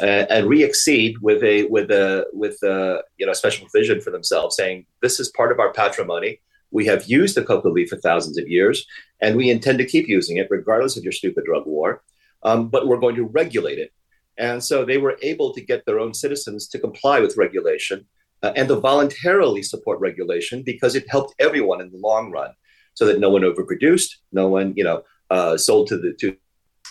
uh, 0.00 0.26
and 0.28 0.46
re-accede 0.46 1.16
with 1.20 1.42
a 1.42 1.64
with 1.64 1.90
a 1.90 2.26
with 2.32 2.62
a 2.62 3.02
you 3.16 3.26
know 3.26 3.32
special 3.32 3.66
provision 3.66 4.00
for 4.00 4.10
themselves, 4.10 4.54
saying 4.54 4.86
this 5.02 5.18
is 5.18 5.30
part 5.30 5.50
of 5.50 5.58
our 5.58 5.72
patrimony. 5.72 6.40
We 6.70 6.86
have 6.86 7.06
used 7.06 7.34
the 7.34 7.42
coca 7.42 7.68
leaf 7.68 7.88
for 7.88 7.96
thousands 7.96 8.38
of 8.38 8.46
years, 8.46 8.86
and 9.20 9.36
we 9.36 9.50
intend 9.50 9.78
to 9.78 9.86
keep 9.86 10.06
using 10.06 10.36
it 10.36 10.48
regardless 10.50 10.96
of 10.96 11.02
your 11.02 11.12
stupid 11.12 11.44
drug 11.44 11.66
war. 11.66 12.02
Um, 12.42 12.68
but 12.68 12.86
we're 12.86 13.00
going 13.00 13.16
to 13.16 13.24
regulate 13.24 13.78
it 13.78 13.92
and 14.40 14.64
so 14.64 14.84
they 14.84 14.96
were 14.96 15.18
able 15.22 15.52
to 15.52 15.60
get 15.60 15.84
their 15.84 16.00
own 16.00 16.14
citizens 16.14 16.66
to 16.68 16.78
comply 16.78 17.20
with 17.20 17.36
regulation 17.36 18.06
uh, 18.42 18.52
and 18.56 18.68
to 18.68 18.76
voluntarily 18.76 19.62
support 19.62 20.00
regulation 20.00 20.62
because 20.62 20.94
it 20.94 21.04
helped 21.10 21.34
everyone 21.38 21.80
in 21.82 21.90
the 21.92 21.98
long 21.98 22.30
run 22.32 22.52
so 22.94 23.04
that 23.04 23.20
no 23.20 23.28
one 23.28 23.42
overproduced, 23.42 24.16
no 24.32 24.48
one, 24.48 24.72
you 24.76 24.82
know, 24.82 25.02
uh, 25.28 25.56
sold 25.58 25.88
to 25.88 25.98
the, 25.98 26.14
to, 26.14 26.36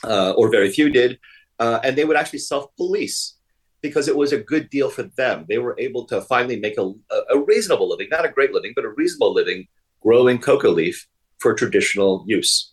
uh, 0.04 0.32
or 0.38 0.50
very 0.52 0.70
few 0.70 0.90
did. 0.92 1.20
Uh, 1.58 1.80
and 1.84 1.98
they 1.98 2.06
would 2.06 2.16
actually 2.16 2.40
self 2.40 2.74
police 2.78 3.36
because 3.82 4.08
it 4.08 4.16
was 4.16 4.32
a 4.32 4.38
good 4.38 4.70
deal 4.70 4.90
for 4.90 5.04
them. 5.04 5.46
They 5.50 5.58
were 5.58 5.76
able 5.80 6.06
to 6.06 6.22
finally 6.22 6.60
make 6.60 6.78
a, 6.78 6.94
a 7.32 7.40
reasonable 7.40 7.90
living, 7.90 8.10
not 8.12 8.26
a 8.26 8.30
great 8.30 8.54
living, 8.54 8.74
but 8.76 8.86
a 8.86 8.90
reasonable 8.90 9.34
living 9.34 9.68
growing 10.02 10.38
coca 10.38 10.70
leaf 10.70 11.08
for 11.40 11.54
traditional 11.54 12.24
use. 12.28 12.72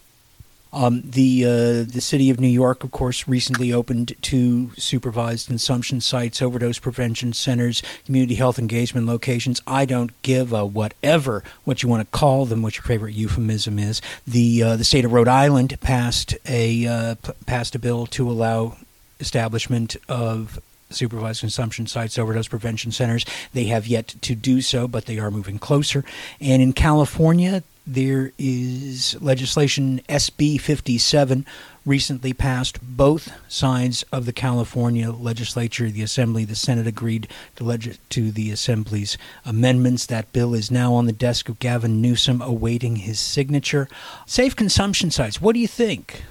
Um, 0.77 1.01
the 1.07 1.43
uh, 1.47 1.49
the 1.91 2.03
city 2.03 2.29
of 2.29 2.39
New 2.39 2.49
York, 2.49 2.85
of 2.85 2.91
course, 2.91 3.27
recently 3.27 3.73
opened 3.73 4.13
two 4.21 4.73
supervised 4.77 5.47
consumption 5.47 6.03
sites, 6.03 6.43
overdose 6.43 6.79
prevention 6.79 7.33
centers, 7.33 7.83
community 8.05 8.35
health 8.35 8.59
engagement 8.59 9.07
locations. 9.07 9.63
I 9.67 9.87
don't 9.87 10.11
give 10.21 10.53
a 10.53 10.67
whatever 10.67 11.43
what 11.65 11.83
you 11.83 11.89
want 11.89 12.03
to 12.03 12.19
call 12.19 12.45
them, 12.45 12.61
what 12.61 12.77
your 12.77 12.83
favorite 12.83 13.15
euphemism 13.15 13.79
is. 13.79 14.03
The 14.27 14.63
uh, 14.63 14.77
the 14.77 14.85
state 14.85 15.07
of 15.07 15.15
Rhode 15.15 15.29
Island 15.29 15.81
passed 15.81 16.37
a 16.47 16.87
uh, 16.87 17.15
passed 17.47 17.75
a 17.75 17.79
bill 17.79 18.05
to 18.09 18.31
allow 18.31 18.77
establishment 19.19 19.97
of 20.11 20.61
supervised 20.91 21.41
consumption 21.41 21.87
sites, 21.87 22.19
overdose 22.19 22.49
prevention 22.49 22.93
centers. 22.93 23.25
They 23.55 23.65
have 23.65 23.87
yet 23.87 24.09
to 24.09 24.35
do 24.35 24.61
so, 24.61 24.87
but 24.87 25.07
they 25.07 25.19
are 25.19 25.31
moving 25.31 25.59
closer. 25.59 26.05
And 26.39 26.61
in 26.61 26.75
California, 26.75 27.63
there 27.87 28.33
is 28.39 29.17
legislation 29.21 30.01
SB 30.09 30.61
57 30.61 31.47
recently 31.85 32.33
passed. 32.33 32.81
Both 32.83 33.31
sides 33.49 34.05
of 34.13 34.27
the 34.27 34.33
California 34.33 35.11
legislature, 35.11 35.91
the 35.91 36.03
Assembly, 36.03 36.45
the 36.45 36.57
Senate 36.57 36.87
agreed 36.87 37.29
to, 37.57 37.65
leg- 37.65 37.99
to 38.11 38.31
the 38.33 38.51
Assembly's 38.51 39.17
amendments. 39.45 40.07
That 40.07 40.33
bill 40.33 40.55
is 40.55 40.71
now 40.71 40.95
on 40.95 41.07
the 41.07 41.13
desk 41.13 41.49
of 41.49 41.59
Gavin 41.59 42.03
Newsom, 42.03 42.43
awaiting 42.43 42.97
his 42.97 43.21
signature. 43.21 43.89
Safe 44.27 44.57
consumption 44.57 45.11
sites, 45.11 45.41
what 45.41 45.55
do 45.55 45.61
you 45.61 45.69
think? 45.69 46.25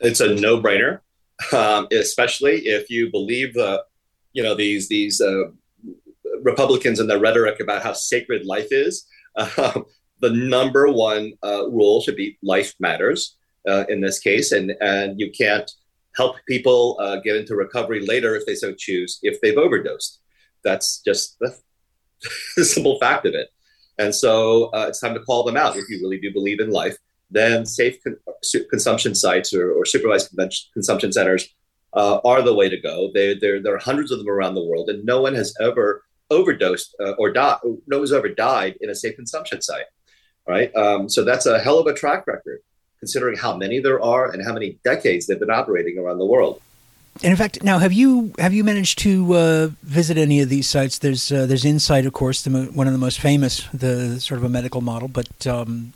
It's 0.00 0.20
a 0.20 0.34
no 0.34 0.60
brainer 0.60 1.00
um, 1.52 1.86
especially 1.92 2.66
if 2.66 2.90
you 2.90 3.10
believe 3.10 3.56
uh, 3.56 3.80
you 4.32 4.42
know 4.42 4.54
these 4.54 4.88
these 4.88 5.20
uh, 5.20 5.44
Republicans 6.42 7.00
and 7.00 7.08
their 7.08 7.18
rhetoric 7.18 7.60
about 7.60 7.82
how 7.82 7.92
sacred 7.92 8.46
life 8.46 8.68
is. 8.70 9.06
Uh, 9.34 9.80
the 10.20 10.30
number 10.30 10.90
one 10.90 11.32
uh, 11.44 11.68
rule 11.68 12.00
should 12.00 12.16
be 12.16 12.38
life 12.42 12.74
matters 12.80 13.36
uh, 13.68 13.84
in 13.88 14.00
this 14.00 14.18
case, 14.18 14.52
and 14.52 14.72
and 14.80 15.20
you 15.20 15.30
can't 15.30 15.70
help 16.16 16.36
people 16.48 16.96
uh, 17.00 17.16
get 17.16 17.36
into 17.36 17.54
recovery 17.54 18.06
later 18.06 18.34
if 18.36 18.46
they 18.46 18.54
so 18.54 18.72
choose 18.72 19.18
if 19.22 19.40
they've 19.40 19.58
overdosed. 19.58 20.20
That's 20.64 21.00
just 21.02 21.38
the, 21.40 21.54
the 22.56 22.64
simple 22.74 22.98
fact 22.98 23.26
of 23.26 23.34
it. 23.34 23.48
And 23.98 24.14
so 24.14 24.70
it's 24.74 25.00
time 25.00 25.14
to 25.14 25.20
call 25.20 25.44
them 25.44 25.56
out 25.56 25.76
if 25.76 25.88
you 25.88 25.98
really 26.02 26.18
do 26.18 26.30
believe 26.32 26.60
in 26.60 26.70
life 26.70 26.98
then 27.30 27.66
safe 27.66 28.02
con- 28.02 28.18
consumption 28.70 29.14
sites 29.14 29.52
or, 29.52 29.72
or 29.72 29.84
supervised 29.84 30.36
consumption 30.72 31.12
centers 31.12 31.48
uh, 31.94 32.18
are 32.24 32.42
the 32.42 32.54
way 32.54 32.68
to 32.68 32.80
go. 32.80 33.10
They, 33.12 33.34
there 33.34 33.74
are 33.74 33.78
hundreds 33.78 34.10
of 34.10 34.18
them 34.18 34.28
around 34.28 34.54
the 34.54 34.64
world, 34.64 34.88
and 34.90 35.04
no 35.04 35.20
one 35.20 35.34
has 35.34 35.54
ever 35.60 36.04
overdosed 36.30 36.94
uh, 37.00 37.12
or 37.12 37.32
died. 37.32 37.58
No 37.86 37.98
one's 37.98 38.12
ever 38.12 38.28
died 38.28 38.76
in 38.80 38.90
a 38.90 38.94
safe 38.94 39.16
consumption 39.16 39.62
site, 39.62 39.86
right? 40.46 40.74
Um, 40.74 41.08
so 41.08 41.24
that's 41.24 41.46
a 41.46 41.58
hell 41.58 41.78
of 41.78 41.86
a 41.86 41.94
track 41.94 42.26
record, 42.26 42.60
considering 43.00 43.36
how 43.36 43.56
many 43.56 43.80
there 43.80 44.00
are 44.00 44.30
and 44.30 44.44
how 44.44 44.52
many 44.52 44.78
decades 44.84 45.26
they've 45.26 45.40
been 45.40 45.50
operating 45.50 45.98
around 45.98 46.18
the 46.18 46.26
world. 46.26 46.60
And 47.22 47.30
in 47.30 47.36
fact, 47.36 47.62
now 47.62 47.78
have 47.78 47.94
you 47.94 48.34
have 48.38 48.52
you 48.52 48.62
managed 48.62 48.98
to 49.00 49.32
uh, 49.32 49.68
visit 49.82 50.18
any 50.18 50.42
of 50.42 50.50
these 50.50 50.68
sites? 50.68 50.98
There's 50.98 51.32
uh, 51.32 51.46
there's 51.46 51.64
Insite, 51.64 52.04
of 52.04 52.12
course, 52.12 52.42
the 52.42 52.50
mo- 52.50 52.66
one 52.66 52.86
of 52.86 52.92
the 52.92 52.98
most 52.98 53.20
famous, 53.20 53.66
the 53.72 54.20
sort 54.20 54.38
of 54.38 54.44
a 54.44 54.50
medical 54.50 54.82
model. 54.82 55.08
But 55.08 55.46
um, 55.46 55.94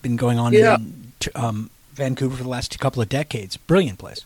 been 0.00 0.16
going 0.16 0.38
on 0.38 0.52
yeah. 0.52 0.76
in 0.76 1.12
um, 1.34 1.70
Vancouver 1.94 2.36
for 2.36 2.42
the 2.44 2.48
last 2.48 2.78
couple 2.78 3.02
of 3.02 3.08
decades. 3.08 3.56
Brilliant 3.56 3.98
place. 3.98 4.24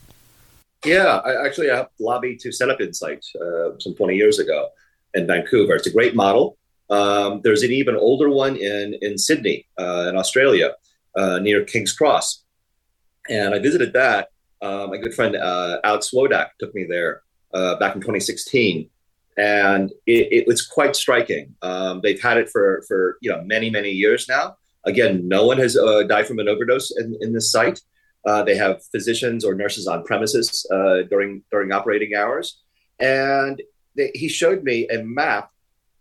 Yeah, 0.84 1.20
I 1.24 1.46
actually 1.46 1.70
I 1.70 1.86
lobbied 1.98 2.40
to 2.40 2.52
set 2.52 2.68
up 2.68 2.80
Insite 2.80 3.24
uh, 3.40 3.78
some 3.78 3.94
20 3.94 4.16
years 4.16 4.38
ago 4.38 4.68
in 5.14 5.26
Vancouver. 5.26 5.74
It's 5.74 5.86
a 5.86 5.92
great 5.92 6.14
model. 6.14 6.56
Um, 6.92 7.40
there's 7.42 7.62
an 7.62 7.72
even 7.72 7.96
older 7.96 8.28
one 8.28 8.54
in 8.56 8.94
in 9.00 9.16
Sydney, 9.16 9.66
uh, 9.78 10.06
in 10.10 10.16
Australia, 10.16 10.74
uh, 11.16 11.38
near 11.38 11.64
King's 11.64 11.94
Cross, 11.94 12.44
and 13.30 13.54
I 13.54 13.58
visited 13.58 13.94
that. 13.94 14.28
Uh, 14.60 14.86
my 14.90 14.98
good 14.98 15.14
friend 15.14 15.34
uh, 15.34 15.80
Alex 15.84 16.10
Wodak 16.14 16.48
took 16.60 16.74
me 16.74 16.84
there 16.86 17.22
uh, 17.54 17.76
back 17.76 17.94
in 17.94 18.02
2016, 18.02 18.90
and 19.38 19.90
it, 20.06 20.28
it 20.38 20.46
was 20.46 20.66
quite 20.66 20.94
striking. 20.94 21.54
Um, 21.62 22.02
they've 22.02 22.20
had 22.20 22.36
it 22.36 22.50
for 22.50 22.84
for 22.86 23.16
you 23.22 23.30
know 23.30 23.42
many 23.42 23.70
many 23.70 23.90
years 23.90 24.28
now, 24.28 24.56
Again, 24.84 25.26
no 25.26 25.46
one 25.46 25.58
has 25.58 25.76
uh, 25.76 26.02
died 26.02 26.26
from 26.26 26.40
an 26.40 26.48
overdose 26.48 26.90
in, 26.90 27.16
in 27.20 27.32
this 27.32 27.50
site. 27.50 27.80
They 28.46 28.56
have 28.56 28.84
physicians 28.92 29.44
or 29.46 29.54
nurses 29.54 29.86
on 29.86 30.04
premises 30.04 30.66
during 31.08 31.42
during 31.50 31.72
operating 31.72 32.14
hours, 32.14 32.60
and 32.98 33.62
they, 33.96 34.10
he 34.14 34.28
showed 34.28 34.62
me 34.62 34.88
a 34.88 35.02
map 35.02 35.51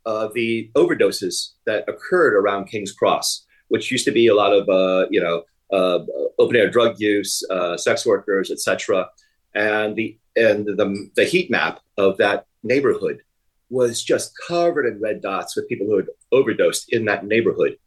of 0.05 0.33
the 0.33 0.71
overdoses 0.75 1.51
that 1.65 1.87
occurred 1.87 2.33
around 2.33 2.65
King's 2.65 2.91
Cross, 2.91 3.45
which 3.69 3.91
used 3.91 4.05
to 4.05 4.11
be 4.11 4.27
a 4.27 4.35
lot 4.35 4.53
of 4.53 4.67
uh, 4.69 5.07
you 5.09 5.21
know 5.21 5.43
uh, 5.71 5.99
open 6.39 6.55
air 6.55 6.69
drug 6.69 6.95
use, 6.99 7.43
uh, 7.49 7.77
sex 7.77 8.05
workers, 8.05 8.51
etc. 8.51 9.07
And 9.55 9.95
the 9.95 10.17
and 10.35 10.65
the 10.65 11.09
the 11.15 11.25
heat 11.25 11.51
map 11.51 11.79
of 11.97 12.17
that 12.17 12.45
neighborhood 12.63 13.21
was 13.69 14.03
just 14.03 14.33
covered 14.47 14.85
in 14.85 15.01
red 15.01 15.21
dots 15.21 15.55
with 15.55 15.67
people 15.67 15.87
who 15.87 15.97
had 15.97 16.07
overdosed 16.31 16.91
in 16.91 17.05
that 17.05 17.25
neighborhood. 17.25 17.77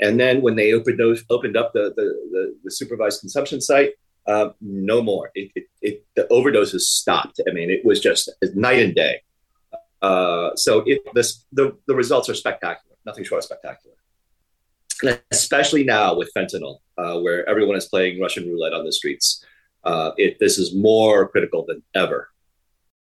And 0.00 0.18
then 0.18 0.42
when 0.42 0.56
they 0.56 0.72
opened 0.72 0.98
those, 0.98 1.24
opened 1.30 1.56
up 1.56 1.72
the, 1.72 1.92
the, 1.96 2.02
the, 2.32 2.56
the 2.64 2.70
supervised 2.70 3.20
consumption 3.20 3.60
site, 3.60 3.92
uh, 4.26 4.50
no 4.60 5.02
more. 5.02 5.30
It, 5.34 5.52
it, 5.54 5.64
it, 5.82 6.04
the 6.16 6.26
overdoses 6.30 6.80
stopped. 6.80 7.40
I 7.48 7.52
mean, 7.52 7.70
it 7.70 7.84
was 7.84 8.00
just 8.00 8.30
night 8.54 8.80
and 8.80 8.94
day. 8.94 9.22
Uh, 10.02 10.54
so 10.56 10.82
it, 10.86 11.02
this, 11.14 11.44
the, 11.52 11.76
the 11.86 11.94
results 11.94 12.28
are 12.28 12.34
spectacular, 12.34 12.96
nothing 13.04 13.24
short 13.24 13.40
of 13.40 13.44
spectacular. 13.44 13.96
And 15.02 15.20
especially 15.30 15.84
now 15.84 16.14
with 16.14 16.30
fentanyl, 16.36 16.78
uh, 16.98 17.18
where 17.20 17.48
everyone 17.48 17.76
is 17.76 17.86
playing 17.86 18.20
Russian 18.20 18.48
roulette 18.48 18.72
on 18.72 18.84
the 18.84 18.92
streets. 18.92 19.44
Uh, 19.84 20.10
it, 20.16 20.38
this 20.38 20.58
is 20.58 20.74
more 20.74 21.28
critical 21.28 21.64
than 21.66 21.82
ever. 21.94 22.28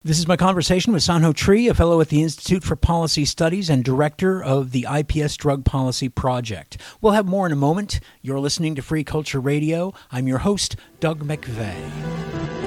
This 0.03 0.19
is 0.19 0.27
my 0.27 0.37
conversation 0.37 0.93
with 0.93 1.01
Sanho 1.01 1.33
Tree, 1.33 1.67
a 1.67 1.73
fellow 1.73 1.99
at 1.99 2.09
the 2.09 2.21
Institute 2.21 2.63
for 2.63 2.75
Policy 2.75 3.25
Studies 3.25 3.69
and 3.69 3.83
director 3.83 4.41
of 4.41 4.71
the 4.71 4.85
IPS 4.89 5.35
Drug 5.37 5.65
Policy 5.65 6.07
Project. 6.07 6.77
We'll 7.01 7.13
have 7.13 7.25
more 7.25 7.45
in 7.45 7.51
a 7.51 7.57
moment. 7.57 7.99
You're 8.21 8.39
listening 8.39 8.75
to 8.75 8.81
Free 8.81 9.03
Culture 9.03 9.41
Radio. 9.41 9.93
I'm 10.11 10.27
your 10.27 10.39
host, 10.39 10.75
Doug 10.99 11.25
McVay. 11.25 12.66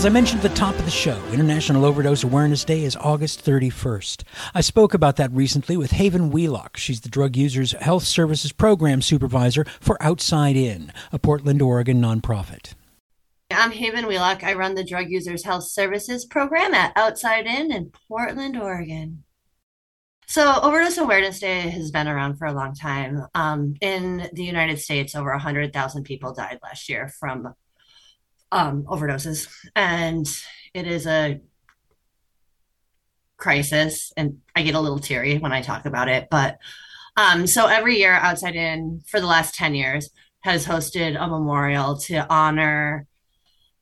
As 0.00 0.06
I 0.06 0.08
mentioned 0.08 0.42
at 0.42 0.50
the 0.50 0.56
top 0.56 0.74
of 0.76 0.86
the 0.86 0.90
show, 0.90 1.22
International 1.26 1.84
Overdose 1.84 2.24
Awareness 2.24 2.64
Day 2.64 2.84
is 2.84 2.96
August 2.96 3.44
31st. 3.44 4.22
I 4.54 4.62
spoke 4.62 4.94
about 4.94 5.16
that 5.16 5.30
recently 5.30 5.76
with 5.76 5.90
Haven 5.90 6.30
Wheelock. 6.30 6.78
She's 6.78 7.02
the 7.02 7.10
Drug 7.10 7.36
Users 7.36 7.72
Health 7.72 8.04
Services 8.04 8.50
Program 8.50 9.02
Supervisor 9.02 9.66
for 9.78 10.02
Outside 10.02 10.56
In, 10.56 10.90
a 11.12 11.18
Portland, 11.18 11.60
Oregon 11.60 12.00
nonprofit. 12.00 12.72
I'm 13.50 13.72
Haven 13.72 14.06
Wheelock. 14.06 14.42
I 14.42 14.54
run 14.54 14.74
the 14.74 14.84
Drug 14.84 15.10
Users 15.10 15.44
Health 15.44 15.64
Services 15.64 16.24
Program 16.24 16.72
at 16.72 16.94
Outside 16.96 17.44
In 17.44 17.70
in 17.70 17.92
Portland, 18.08 18.56
Oregon. 18.56 19.24
So, 20.26 20.60
Overdose 20.62 20.96
Awareness 20.96 21.40
Day 21.40 21.68
has 21.68 21.90
been 21.90 22.08
around 22.08 22.38
for 22.38 22.46
a 22.46 22.54
long 22.54 22.74
time. 22.74 23.26
Um, 23.34 23.74
in 23.82 24.30
the 24.32 24.44
United 24.44 24.78
States, 24.78 25.14
over 25.14 25.30
100,000 25.32 26.04
people 26.04 26.32
died 26.32 26.58
last 26.62 26.88
year 26.88 27.12
from 27.20 27.52
um, 28.52 28.84
overdoses, 28.84 29.48
and 29.74 30.26
it 30.74 30.86
is 30.86 31.06
a 31.06 31.40
crisis. 33.36 34.12
And 34.16 34.38
I 34.54 34.62
get 34.62 34.74
a 34.74 34.80
little 34.80 34.98
teary 34.98 35.38
when 35.38 35.52
I 35.52 35.62
talk 35.62 35.86
about 35.86 36.08
it. 36.08 36.28
But 36.30 36.58
um, 37.16 37.46
so 37.46 37.66
every 37.66 37.98
year, 37.98 38.12
Outside 38.12 38.56
In 38.56 39.02
for 39.06 39.20
the 39.20 39.26
last 39.26 39.54
ten 39.54 39.74
years 39.74 40.10
has 40.40 40.66
hosted 40.66 41.20
a 41.20 41.28
memorial 41.28 41.98
to 41.98 42.26
honor 42.32 43.06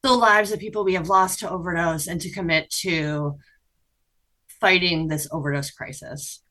the 0.02 0.12
lives 0.12 0.52
of 0.52 0.60
people 0.60 0.84
we 0.84 0.94
have 0.94 1.08
lost 1.08 1.40
to 1.40 1.50
overdose 1.50 2.06
and 2.06 2.20
to 2.20 2.30
commit 2.30 2.70
to 2.70 3.36
fighting 4.60 5.08
this 5.08 5.28
overdose 5.30 5.70
crisis. 5.70 6.42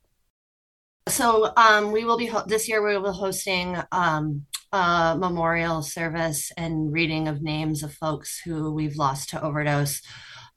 So 1.07 1.53
um, 1.55 1.91
we 1.91 2.03
will 2.03 2.17
be 2.17 2.25
ho- 2.25 2.43
this 2.45 2.67
year. 2.67 2.85
We 2.85 2.97
will 2.97 3.11
be 3.11 3.17
hosting 3.17 3.77
um, 3.91 4.45
a 4.73 5.15
memorial 5.17 5.81
service 5.81 6.51
and 6.57 6.91
reading 6.91 7.27
of 7.27 7.41
names 7.41 7.81
of 7.83 7.93
folks 7.93 8.41
who 8.43 8.73
we've 8.73 8.97
lost 8.97 9.29
to 9.29 9.41
overdose 9.41 10.01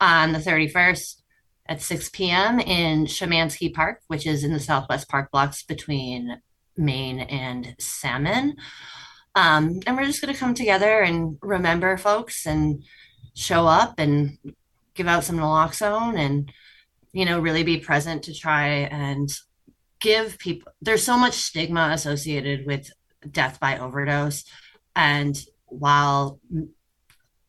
on 0.00 0.32
the 0.32 0.38
31st 0.38 1.16
at 1.66 1.80
6 1.80 2.10
p.m. 2.10 2.58
in 2.58 3.06
Shemanski 3.06 3.72
Park, 3.72 4.00
which 4.08 4.26
is 4.26 4.42
in 4.42 4.52
the 4.52 4.58
Southwest 4.58 5.08
Park 5.08 5.30
blocks 5.30 5.62
between 5.62 6.40
Main 6.76 7.20
and 7.20 7.76
Salmon. 7.78 8.56
Um, 9.36 9.80
and 9.86 9.96
we're 9.96 10.06
just 10.06 10.20
going 10.20 10.34
to 10.34 10.40
come 10.40 10.54
together 10.54 11.00
and 11.00 11.38
remember 11.42 11.96
folks 11.96 12.44
and 12.46 12.82
show 13.34 13.66
up 13.66 13.98
and 13.98 14.38
give 14.94 15.06
out 15.06 15.22
some 15.22 15.36
naloxone 15.36 16.18
and 16.18 16.52
you 17.12 17.24
know 17.24 17.38
really 17.38 17.62
be 17.62 17.78
present 17.78 18.24
to 18.24 18.34
try 18.34 18.66
and 18.66 19.30
give 20.00 20.38
people 20.38 20.72
there's 20.80 21.04
so 21.04 21.16
much 21.16 21.34
stigma 21.34 21.90
associated 21.92 22.66
with 22.66 22.90
death 23.30 23.60
by 23.60 23.78
overdose 23.78 24.44
and 24.96 25.44
while 25.66 26.40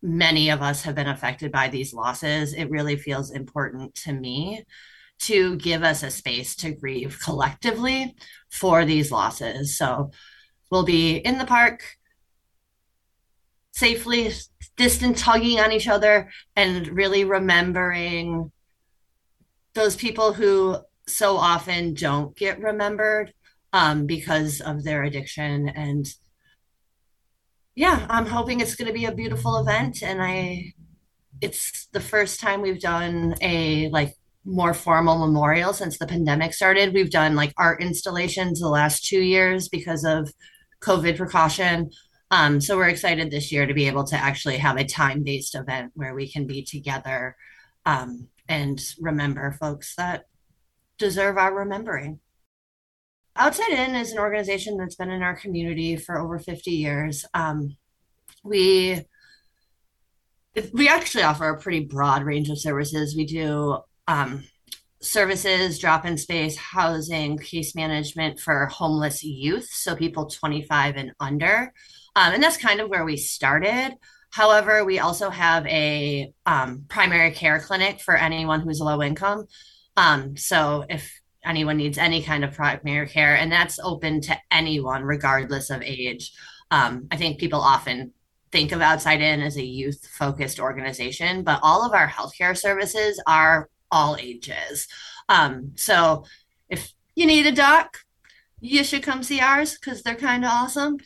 many 0.02 0.50
of 0.50 0.62
us 0.62 0.84
have 0.84 0.96
been 0.96 1.08
affected 1.08 1.52
by 1.52 1.68
these 1.68 1.94
losses, 1.94 2.54
it 2.54 2.70
really 2.70 2.96
feels 2.96 3.32
important 3.32 3.94
to 3.96 4.14
me 4.14 4.66
to 5.20 5.56
give 5.58 5.84
us 5.84 6.02
a 6.02 6.10
space 6.10 6.56
to 6.56 6.72
grieve 6.72 7.20
collectively 7.24 8.16
for 8.50 8.86
these 8.86 9.12
losses. 9.12 9.78
So 9.78 10.12
we'll 10.72 10.86
be 10.86 11.18
in 11.18 11.38
the 11.38 11.46
park 11.46 11.84
safely 13.74 14.32
distance 14.76 15.22
hugging 15.22 15.60
on 15.60 15.72
each 15.72 15.88
other 15.88 16.30
and 16.56 16.88
really 16.88 17.24
remembering 17.24 18.52
those 19.74 19.96
people 19.96 20.34
who 20.34 20.78
so 21.12 21.38
often 21.38 21.94
don't 21.94 22.36
get 22.36 22.60
remembered 22.60 23.34
um, 23.74 24.06
because 24.06 24.62
of 24.62 24.84
their 24.84 25.04
addiction. 25.04 25.70
And 25.70 26.08
yeah 27.76 28.06
i'm 28.10 28.26
hoping 28.26 28.60
it's 28.60 28.76
going 28.76 28.88
to 28.88 28.94
be 28.94 29.06
a 29.06 29.16
beautiful 29.16 29.58
event. 29.58 30.04
And 30.04 30.22
i 30.22 30.74
it's 31.42 31.88
the 31.92 32.00
first 32.00 32.40
time 32.40 32.62
we've 32.62 32.80
done 32.80 33.36
a 33.42 33.90
like 33.90 34.14
more 34.46 34.74
formal 34.74 35.20
memorial 35.20 35.74
since 35.74 35.98
the 35.98 36.08
pandemic 36.08 36.54
started. 36.54 36.94
We've 36.94 37.10
done 37.10 37.36
like 37.36 37.54
art 37.58 37.82
installations 37.82 38.60
the 38.60 38.70
last 38.70 39.06
two 39.06 39.22
years 39.22 39.70
because 39.70 40.04
of 40.04 40.32
covid 40.82 41.18
precaution. 41.18 41.92
Um, 42.32 42.62
so 42.62 42.78
we're 42.78 42.88
excited 42.90 43.30
this 43.30 43.52
year 43.52 43.66
to 43.66 43.74
be 43.74 43.88
able 43.88 44.06
to 44.06 44.16
actually 44.16 44.58
have 44.58 44.78
a 44.78 44.86
time-based 44.86 45.54
event 45.54 45.92
where 45.96 46.16
we 46.16 46.32
can 46.32 46.48
be 46.48 46.64
together 46.64 47.36
um, 47.86 48.30
and 48.48 48.80
remember 49.00 49.52
folks 49.60 49.96
that 49.96 50.26
deserve 51.02 51.38
our 51.38 51.54
remembering 51.54 52.20
Outside 53.36 53.72
In 53.72 53.96
is 53.96 54.12
an 54.12 54.20
organization 54.20 54.78
that's 54.78 54.96
been 54.96 55.10
in 55.10 55.24
our 55.24 55.36
community 55.36 55.96
for 55.96 56.20
over 56.20 56.38
50 56.38 56.72
years. 56.72 57.26
Um, 57.34 57.78
we 58.44 59.06
we 60.74 60.90
actually 60.90 61.24
offer 61.24 61.48
a 61.48 61.60
pretty 61.60 61.86
broad 61.86 62.24
range 62.24 62.50
of 62.50 62.60
services. 62.60 63.16
We 63.16 63.26
do 63.26 63.78
um, 64.06 64.44
services, 65.02 65.80
drop 65.80 66.06
in 66.06 66.18
space, 66.18 66.58
housing, 66.58 67.38
case 67.38 67.74
management 67.74 68.38
for 68.38 68.66
homeless 68.66 69.24
youth, 69.24 69.70
so 69.72 69.96
people 69.96 70.26
25 70.26 70.98
and 70.98 71.14
under. 71.22 71.72
Um, 72.18 72.34
and 72.34 72.44
that's 72.44 72.58
kind 72.58 72.82
of 72.82 72.90
where 72.90 73.06
we 73.06 73.16
started. 73.16 73.96
However, 74.32 74.84
we 74.84 75.00
also 75.00 75.30
have 75.30 75.66
a 75.68 76.34
um, 76.46 76.84
primary 76.90 77.32
care 77.32 77.60
clinic 77.60 78.02
for 78.02 78.16
anyone 78.16 78.60
who's 78.60 78.82
low 78.82 79.02
income. 79.02 79.48
Um, 79.98 80.38
so 80.38 80.86
if 80.90 81.22
anyone 81.44 81.78
needs 81.78 81.98
any 81.98 82.22
kind 82.22 82.44
of 82.44 82.54
primary 82.54 83.08
care, 83.08 83.36
and 83.36 83.52
that's 83.52 83.80
open 83.80 84.22
to 84.22 84.38
anyone, 84.52 85.04
regardless 85.04 85.70
of 85.70 85.82
age. 85.82 86.34
Um, 86.70 87.08
I 87.12 87.18
think 87.18 87.40
people 87.40 87.60
often 87.60 88.14
think 88.52 88.72
of 88.72 88.82
Outside 88.82 89.22
In 89.22 89.42
as 89.42 89.58
a 89.58 89.66
youth 89.66 90.06
focused 90.08 90.60
organization, 90.60 91.44
but 91.44 91.60
all 91.64 91.86
of 91.86 91.94
our 91.94 92.08
healthcare 92.08 92.58
services 92.58 93.22
are 93.26 93.70
all 93.90 94.18
ages. 94.18 94.88
Um, 95.30 95.72
so 95.76 96.26
if 96.70 96.94
you 97.16 97.26
need 97.26 97.46
a 97.46 97.52
doc, 97.52 97.98
you 98.60 98.84
should 98.84 99.04
come 99.04 99.24
see 99.24 99.40
ours 99.40 99.78
because 99.78 100.04
they're 100.04 100.16
kind 100.16 100.46
of 100.46 100.52
awesome. 100.52 100.98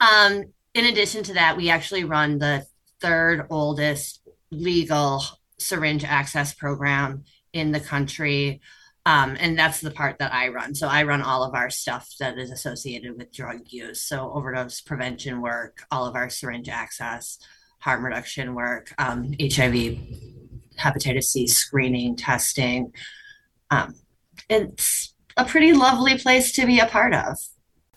Um, 0.00 0.44
in 0.74 0.86
addition 0.86 1.22
to 1.24 1.34
that, 1.34 1.56
we 1.56 1.70
actually 1.70 2.04
run 2.04 2.38
the 2.38 2.66
third 3.00 3.46
oldest 3.50 4.20
legal 4.50 5.22
syringe 5.58 6.04
access 6.04 6.52
program 6.52 7.24
in 7.52 7.72
the 7.72 7.80
country. 7.80 8.60
Um, 9.04 9.36
and 9.40 9.58
that's 9.58 9.80
the 9.80 9.90
part 9.90 10.18
that 10.18 10.32
I 10.32 10.48
run. 10.48 10.74
So 10.74 10.86
I 10.86 11.02
run 11.02 11.22
all 11.22 11.42
of 11.42 11.54
our 11.54 11.70
stuff 11.70 12.08
that 12.20 12.38
is 12.38 12.50
associated 12.50 13.18
with 13.18 13.32
drug 13.32 13.62
use. 13.66 14.00
So 14.02 14.30
overdose 14.32 14.80
prevention 14.80 15.40
work, 15.40 15.84
all 15.90 16.06
of 16.06 16.14
our 16.14 16.30
syringe 16.30 16.68
access, 16.68 17.38
harm 17.80 18.04
reduction 18.04 18.54
work, 18.54 18.94
um, 18.98 19.34
HIV, 19.40 19.98
hepatitis 20.78 21.24
C 21.24 21.48
screening, 21.48 22.14
testing. 22.14 22.92
Um, 23.70 23.96
it's 24.48 25.14
a 25.36 25.44
pretty 25.44 25.72
lovely 25.72 26.16
place 26.18 26.52
to 26.52 26.66
be 26.66 26.78
a 26.78 26.86
part 26.86 27.12
of. 27.12 27.38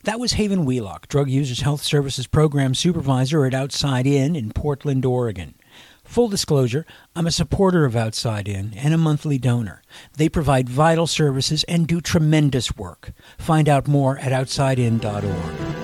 That 0.05 0.19
was 0.19 0.33
Haven 0.33 0.65
Wheelock, 0.65 1.07
Drug 1.07 1.29
Users 1.29 1.61
Health 1.61 1.83
Services 1.83 2.27
Program 2.27 2.75
Supervisor 2.75 3.45
at 3.45 3.53
Outside 3.53 4.05
In 4.05 4.35
in 4.35 4.51
Portland, 4.51 5.03
Oregon. 5.03 5.55
Full 6.05 6.29
disclosure, 6.29 6.85
I'm 7.15 7.27
a 7.27 7.31
supporter 7.31 7.83
of 7.83 7.95
Outside 7.95 8.47
In 8.47 8.73
and 8.75 8.93
a 8.93 8.97
monthly 8.97 9.37
donor. 9.37 9.81
They 10.15 10.29
provide 10.29 10.69
vital 10.69 11.07
services 11.07 11.65
and 11.65 11.87
do 11.87 11.99
tremendous 11.99 12.77
work. 12.77 13.11
Find 13.37 13.67
out 13.67 13.87
more 13.87 14.17
at 14.19 14.31
outsidein.org. 14.31 15.83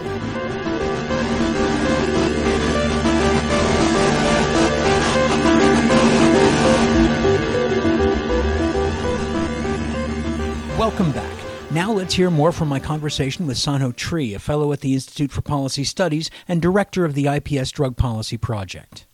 Welcome 10.77 11.11
back. 11.11 11.31
Now 11.71 11.91
let's 11.91 12.13
hear 12.13 12.29
more 12.29 12.51
from 12.51 12.67
my 12.67 12.79
conversation 12.79 13.47
with 13.47 13.57
Sanho 13.57 13.95
Tree, 13.95 14.33
a 14.33 14.39
fellow 14.39 14.71
at 14.71 14.81
the 14.81 14.93
Institute 14.93 15.31
for 15.31 15.41
Policy 15.41 15.83
Studies 15.83 16.29
and 16.47 16.61
director 16.61 17.05
of 17.05 17.13
the 17.15 17.27
IPS 17.27 17.71
Drug 17.71 17.97
Policy 17.97 18.37
Project. 18.37 19.05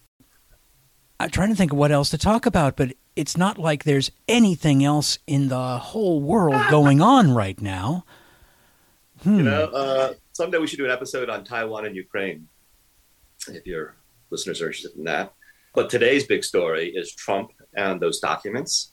I'm 1.19 1.29
trying 1.31 1.49
to 1.49 1.55
think 1.55 1.71
of 1.71 1.77
what 1.77 1.91
else 1.91 2.09
to 2.11 2.17
talk 2.17 2.45
about, 2.45 2.75
but 2.75 2.93
it's 3.15 3.35
not 3.35 3.57
like 3.57 3.83
there's 3.83 4.11
anything 4.27 4.83
else 4.83 5.17
in 5.25 5.47
the 5.47 5.77
whole 5.79 6.21
world 6.21 6.61
going 6.69 7.01
on 7.01 7.33
right 7.33 7.59
now. 7.59 8.05
Hmm. 9.23 9.37
You 9.37 9.43
know, 9.43 9.65
uh, 9.65 10.13
someday 10.33 10.59
we 10.59 10.67
should 10.67 10.77
do 10.77 10.85
an 10.85 10.91
episode 10.91 11.29
on 11.29 11.43
Taiwan 11.43 11.85
and 11.85 11.95
Ukraine, 11.95 12.47
if 13.47 13.65
your 13.65 13.95
listeners 14.29 14.61
are 14.61 14.67
interested 14.67 14.95
in 14.95 15.05
that. 15.05 15.33
But 15.73 15.89
today's 15.89 16.25
big 16.25 16.43
story 16.43 16.89
is 16.89 17.11
Trump 17.13 17.51
and 17.75 17.99
those 17.99 18.19
documents. 18.19 18.91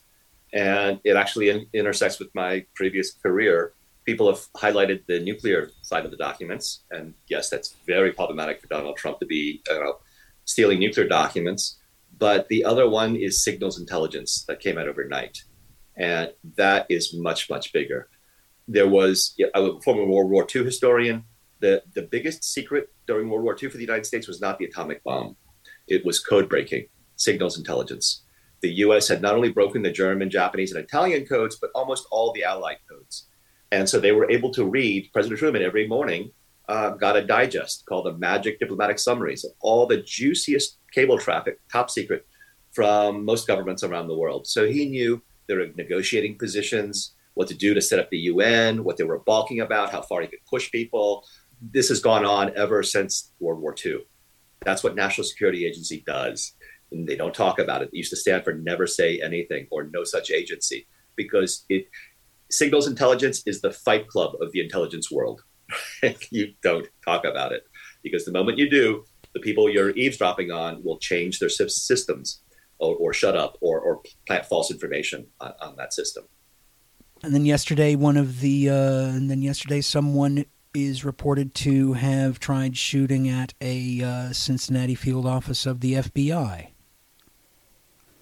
And 0.53 0.99
it 1.03 1.15
actually 1.15 1.49
in- 1.49 1.67
intersects 1.73 2.19
with 2.19 2.33
my 2.33 2.65
previous 2.73 3.11
career. 3.11 3.73
People 4.05 4.27
have 4.27 4.39
highlighted 4.53 5.05
the 5.07 5.19
nuclear 5.19 5.71
side 5.81 6.05
of 6.05 6.11
the 6.11 6.17
documents. 6.17 6.81
And 6.91 7.13
yes, 7.27 7.49
that's 7.49 7.75
very 7.85 8.11
problematic 8.11 8.61
for 8.61 8.67
Donald 8.67 8.97
Trump 8.97 9.19
to 9.19 9.25
be 9.25 9.61
uh, 9.69 9.93
stealing 10.45 10.79
nuclear 10.79 11.07
documents 11.07 11.77
but 12.17 12.47
the 12.47 12.63
other 12.63 12.89
one 12.89 13.15
is 13.15 13.43
signals 13.43 13.79
intelligence 13.79 14.45
that 14.47 14.59
came 14.59 14.77
out 14.77 14.87
overnight. 14.87 15.37
And 15.97 16.31
that 16.55 16.85
is 16.89 17.13
much, 17.13 17.49
much 17.49 17.73
bigger. 17.73 18.09
There 18.67 18.87
was 18.87 19.35
a 19.53 19.79
former 19.81 20.05
World 20.05 20.31
War 20.31 20.47
II 20.53 20.63
historian. 20.63 21.23
The, 21.59 21.83
the 21.93 22.03
biggest 22.03 22.43
secret 22.43 22.89
during 23.07 23.29
World 23.29 23.43
War 23.43 23.57
II 23.61 23.69
for 23.69 23.77
the 23.77 23.83
United 23.83 24.05
States 24.05 24.27
was 24.27 24.41
not 24.41 24.57
the 24.57 24.65
atomic 24.65 25.03
bomb, 25.03 25.35
it 25.87 26.05
was 26.05 26.19
code 26.19 26.49
breaking, 26.49 26.87
signals 27.15 27.57
intelligence. 27.57 28.23
The 28.61 28.71
US 28.85 29.07
had 29.07 29.21
not 29.21 29.35
only 29.35 29.51
broken 29.51 29.83
the 29.83 29.91
German, 29.91 30.29
Japanese, 30.29 30.71
and 30.71 30.83
Italian 30.83 31.25
codes, 31.25 31.57
but 31.59 31.69
almost 31.75 32.07
all 32.11 32.33
the 32.33 32.43
Allied 32.43 32.79
codes. 32.89 33.27
And 33.71 33.87
so 33.87 33.99
they 33.99 34.11
were 34.11 34.29
able 34.31 34.51
to 34.53 34.65
read 34.65 35.09
President 35.13 35.39
Truman 35.39 35.61
every 35.61 35.87
morning 35.87 36.31
uh, 36.67 36.91
got 36.91 37.17
a 37.17 37.25
digest 37.25 37.85
called 37.87 38.05
the 38.05 38.13
Magic 38.13 38.59
Diplomatic 38.59 38.99
Summaries 38.99 39.43
of 39.43 39.51
all 39.61 39.85
the 39.85 40.01
juiciest 40.01 40.79
cable 40.91 41.17
traffic, 41.17 41.59
top 41.71 41.89
secret, 41.89 42.25
from 42.73 43.23
most 43.23 43.47
governments 43.47 43.83
around 43.83 44.07
the 44.07 44.17
world. 44.17 44.47
So 44.47 44.67
he 44.67 44.89
knew 44.89 45.21
their 45.47 45.67
negotiating 45.75 46.37
positions, 46.37 47.13
what 47.35 47.47
to 47.47 47.53
do 47.53 47.73
to 47.73 47.81
set 47.81 47.99
up 47.99 48.09
the 48.09 48.17
UN, 48.17 48.83
what 48.83 48.97
they 48.97 49.03
were 49.03 49.19
balking 49.19 49.61
about, 49.61 49.91
how 49.91 50.01
far 50.01 50.21
he 50.21 50.27
could 50.27 50.45
push 50.49 50.71
people. 50.71 51.25
This 51.61 51.89
has 51.89 51.99
gone 51.99 52.25
on 52.25 52.51
ever 52.57 52.83
since 52.83 53.31
World 53.39 53.61
War 53.61 53.75
II. 53.85 53.99
That's 54.61 54.83
what 54.83 54.95
National 54.95 55.25
Security 55.25 55.65
Agency 55.65 56.03
does. 56.05 56.53
And 56.91 57.07
they 57.07 57.15
don't 57.15 57.33
talk 57.33 57.59
about 57.59 57.81
it. 57.81 57.89
It 57.93 57.97
used 57.97 58.09
to 58.09 58.15
stand 58.17 58.43
for 58.43 58.53
never 58.53 58.87
say 58.87 59.21
anything 59.21 59.67
or 59.71 59.83
no 59.83 60.03
such 60.03 60.31
agency 60.31 60.87
because 61.15 61.65
it 61.69 61.87
signals 62.51 62.87
intelligence 62.87 63.43
is 63.45 63.61
the 63.61 63.71
fight 63.71 64.07
club 64.07 64.33
of 64.41 64.51
the 64.51 64.61
intelligence 64.61 65.11
world. 65.11 65.43
you 66.29 66.53
don't 66.61 66.87
talk 67.03 67.25
about 67.25 67.51
it 67.51 67.67
because 68.03 68.25
the 68.25 68.31
moment 68.31 68.57
you 68.57 68.69
do, 68.69 69.03
the 69.33 69.39
people 69.39 69.69
you're 69.69 69.91
eavesdropping 69.91 70.51
on 70.51 70.83
will 70.83 70.97
change 70.97 71.39
their 71.39 71.49
systems 71.49 72.41
or, 72.79 72.95
or 72.95 73.13
shut 73.13 73.35
up 73.35 73.57
or, 73.61 73.79
or, 73.79 74.01
plant 74.27 74.45
false 74.45 74.71
information 74.71 75.25
on, 75.39 75.53
on, 75.61 75.75
that 75.77 75.93
system. 75.93 76.25
And 77.23 77.33
then 77.33 77.45
yesterday, 77.45 77.95
one 77.95 78.17
of 78.17 78.41
the, 78.41 78.69
uh, 78.69 79.07
and 79.07 79.29
then 79.29 79.41
yesterday, 79.41 79.81
someone 79.81 80.45
is 80.73 81.05
reported 81.05 81.53
to 81.55 81.93
have 81.93 82.39
tried 82.39 82.77
shooting 82.77 83.29
at 83.29 83.53
a 83.61 84.01
uh, 84.03 84.33
Cincinnati 84.33 84.95
field 84.95 85.25
office 85.25 85.65
of 85.65 85.79
the 85.79 85.93
FBI. 85.93 86.67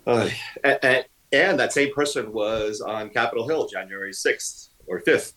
Uh, 0.06 0.30
and, 0.64 1.06
and 1.32 1.60
that 1.60 1.74
same 1.74 1.94
person 1.94 2.32
was 2.32 2.82
on 2.82 3.10
Capitol 3.10 3.48
Hill 3.48 3.68
January 3.68 4.12
6th 4.12 4.70
or 4.88 5.02
5th 5.02 5.34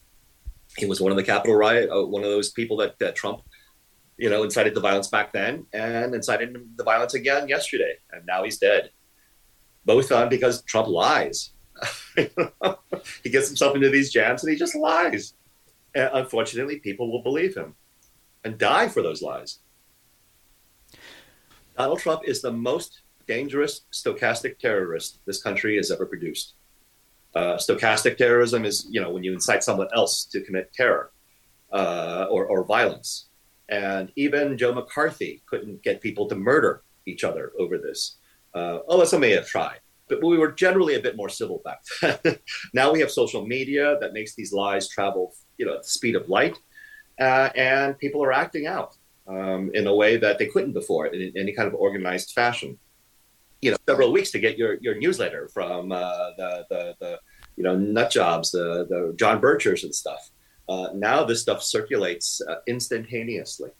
he 0.76 0.86
was 0.86 1.00
one 1.00 1.10
of 1.10 1.16
the 1.16 1.24
Capitol 1.24 1.56
riot, 1.56 1.90
uh, 1.90 2.04
one 2.06 2.22
of 2.22 2.30
those 2.30 2.50
people 2.50 2.76
that, 2.78 2.98
that 2.98 3.16
Trump, 3.16 3.42
you 4.16 4.30
know, 4.30 4.42
incited 4.42 4.74
the 4.74 4.80
violence 4.80 5.08
back 5.08 5.32
then 5.32 5.66
and 5.72 6.14
incited 6.14 6.56
the 6.76 6.84
violence 6.84 7.14
again 7.14 7.48
yesterday. 7.48 7.94
And 8.12 8.24
now 8.26 8.44
he's 8.44 8.58
dead. 8.58 8.90
Both 9.84 10.12
on 10.12 10.28
because 10.28 10.62
Trump 10.62 10.88
lies. 10.88 11.50
he 12.16 13.30
gets 13.30 13.48
himself 13.48 13.74
into 13.74 13.90
these 13.90 14.12
jams 14.12 14.42
and 14.42 14.52
he 14.52 14.58
just 14.58 14.74
lies. 14.74 15.34
And 15.94 16.10
unfortunately, 16.12 16.78
people 16.78 17.10
will 17.10 17.22
believe 17.22 17.54
him 17.54 17.74
and 18.44 18.58
die 18.58 18.88
for 18.88 19.02
those 19.02 19.22
lies. 19.22 19.60
Donald 21.76 22.00
Trump 22.00 22.22
is 22.24 22.40
the 22.40 22.52
most 22.52 23.02
dangerous 23.26 23.82
stochastic 23.92 24.58
terrorist 24.58 25.20
this 25.26 25.42
country 25.42 25.76
has 25.76 25.90
ever 25.90 26.06
produced. 26.06 26.54
Uh, 27.36 27.56
stochastic 27.58 28.16
terrorism 28.16 28.64
is, 28.64 28.86
you 28.90 28.98
know, 28.98 29.10
when 29.10 29.22
you 29.22 29.34
incite 29.34 29.62
someone 29.62 29.88
else 29.94 30.24
to 30.24 30.40
commit 30.40 30.72
terror 30.72 31.10
uh, 31.70 32.26
or, 32.30 32.46
or 32.46 32.64
violence. 32.64 33.26
And 33.68 34.10
even 34.16 34.56
Joe 34.56 34.72
McCarthy 34.72 35.42
couldn't 35.44 35.82
get 35.82 36.00
people 36.00 36.26
to 36.28 36.34
murder 36.34 36.82
each 37.04 37.24
other 37.24 37.52
over 37.58 37.76
this. 37.76 38.16
Uh, 38.54 38.78
although 38.88 39.04
some 39.04 39.20
may 39.20 39.32
have 39.32 39.46
tried, 39.46 39.80
but 40.08 40.24
we 40.24 40.38
were 40.38 40.50
generally 40.50 40.94
a 40.94 41.00
bit 41.00 41.14
more 41.14 41.28
civil 41.28 41.60
back 41.62 41.82
then. 42.00 42.38
now 42.72 42.90
we 42.90 43.00
have 43.00 43.10
social 43.10 43.46
media 43.46 43.98
that 44.00 44.14
makes 44.14 44.34
these 44.34 44.54
lies 44.54 44.88
travel, 44.88 45.34
you 45.58 45.66
know, 45.66 45.74
at 45.74 45.82
the 45.82 45.88
speed 45.88 46.16
of 46.16 46.30
light, 46.30 46.58
uh, 47.20 47.50
and 47.54 47.98
people 47.98 48.24
are 48.24 48.32
acting 48.32 48.66
out 48.66 48.96
um, 49.26 49.70
in 49.74 49.86
a 49.86 49.94
way 49.94 50.16
that 50.16 50.38
they 50.38 50.46
couldn't 50.46 50.72
before 50.72 51.06
in, 51.08 51.20
in, 51.20 51.32
any 51.36 51.52
kind 51.52 51.68
of 51.68 51.74
organized 51.74 52.32
fashion. 52.32 52.78
You 53.66 53.72
know, 53.72 53.78
several 53.88 54.12
weeks 54.12 54.30
to 54.30 54.38
get 54.38 54.56
your, 54.56 54.74
your 54.80 54.94
newsletter 54.94 55.48
from 55.48 55.90
uh, 55.90 56.30
the, 56.36 56.66
the, 56.70 56.94
the 57.00 57.20
you 57.56 57.64
know 57.64 57.76
nut 57.76 58.12
jobs, 58.12 58.52
the 58.52 58.86
the 58.88 59.12
John 59.16 59.40
Birchers 59.40 59.82
and 59.82 59.92
stuff. 59.92 60.30
Uh, 60.68 60.90
now 60.94 61.24
this 61.24 61.42
stuff 61.42 61.64
circulates 61.64 62.40
uh, 62.48 62.56
instantaneously. 62.68 63.70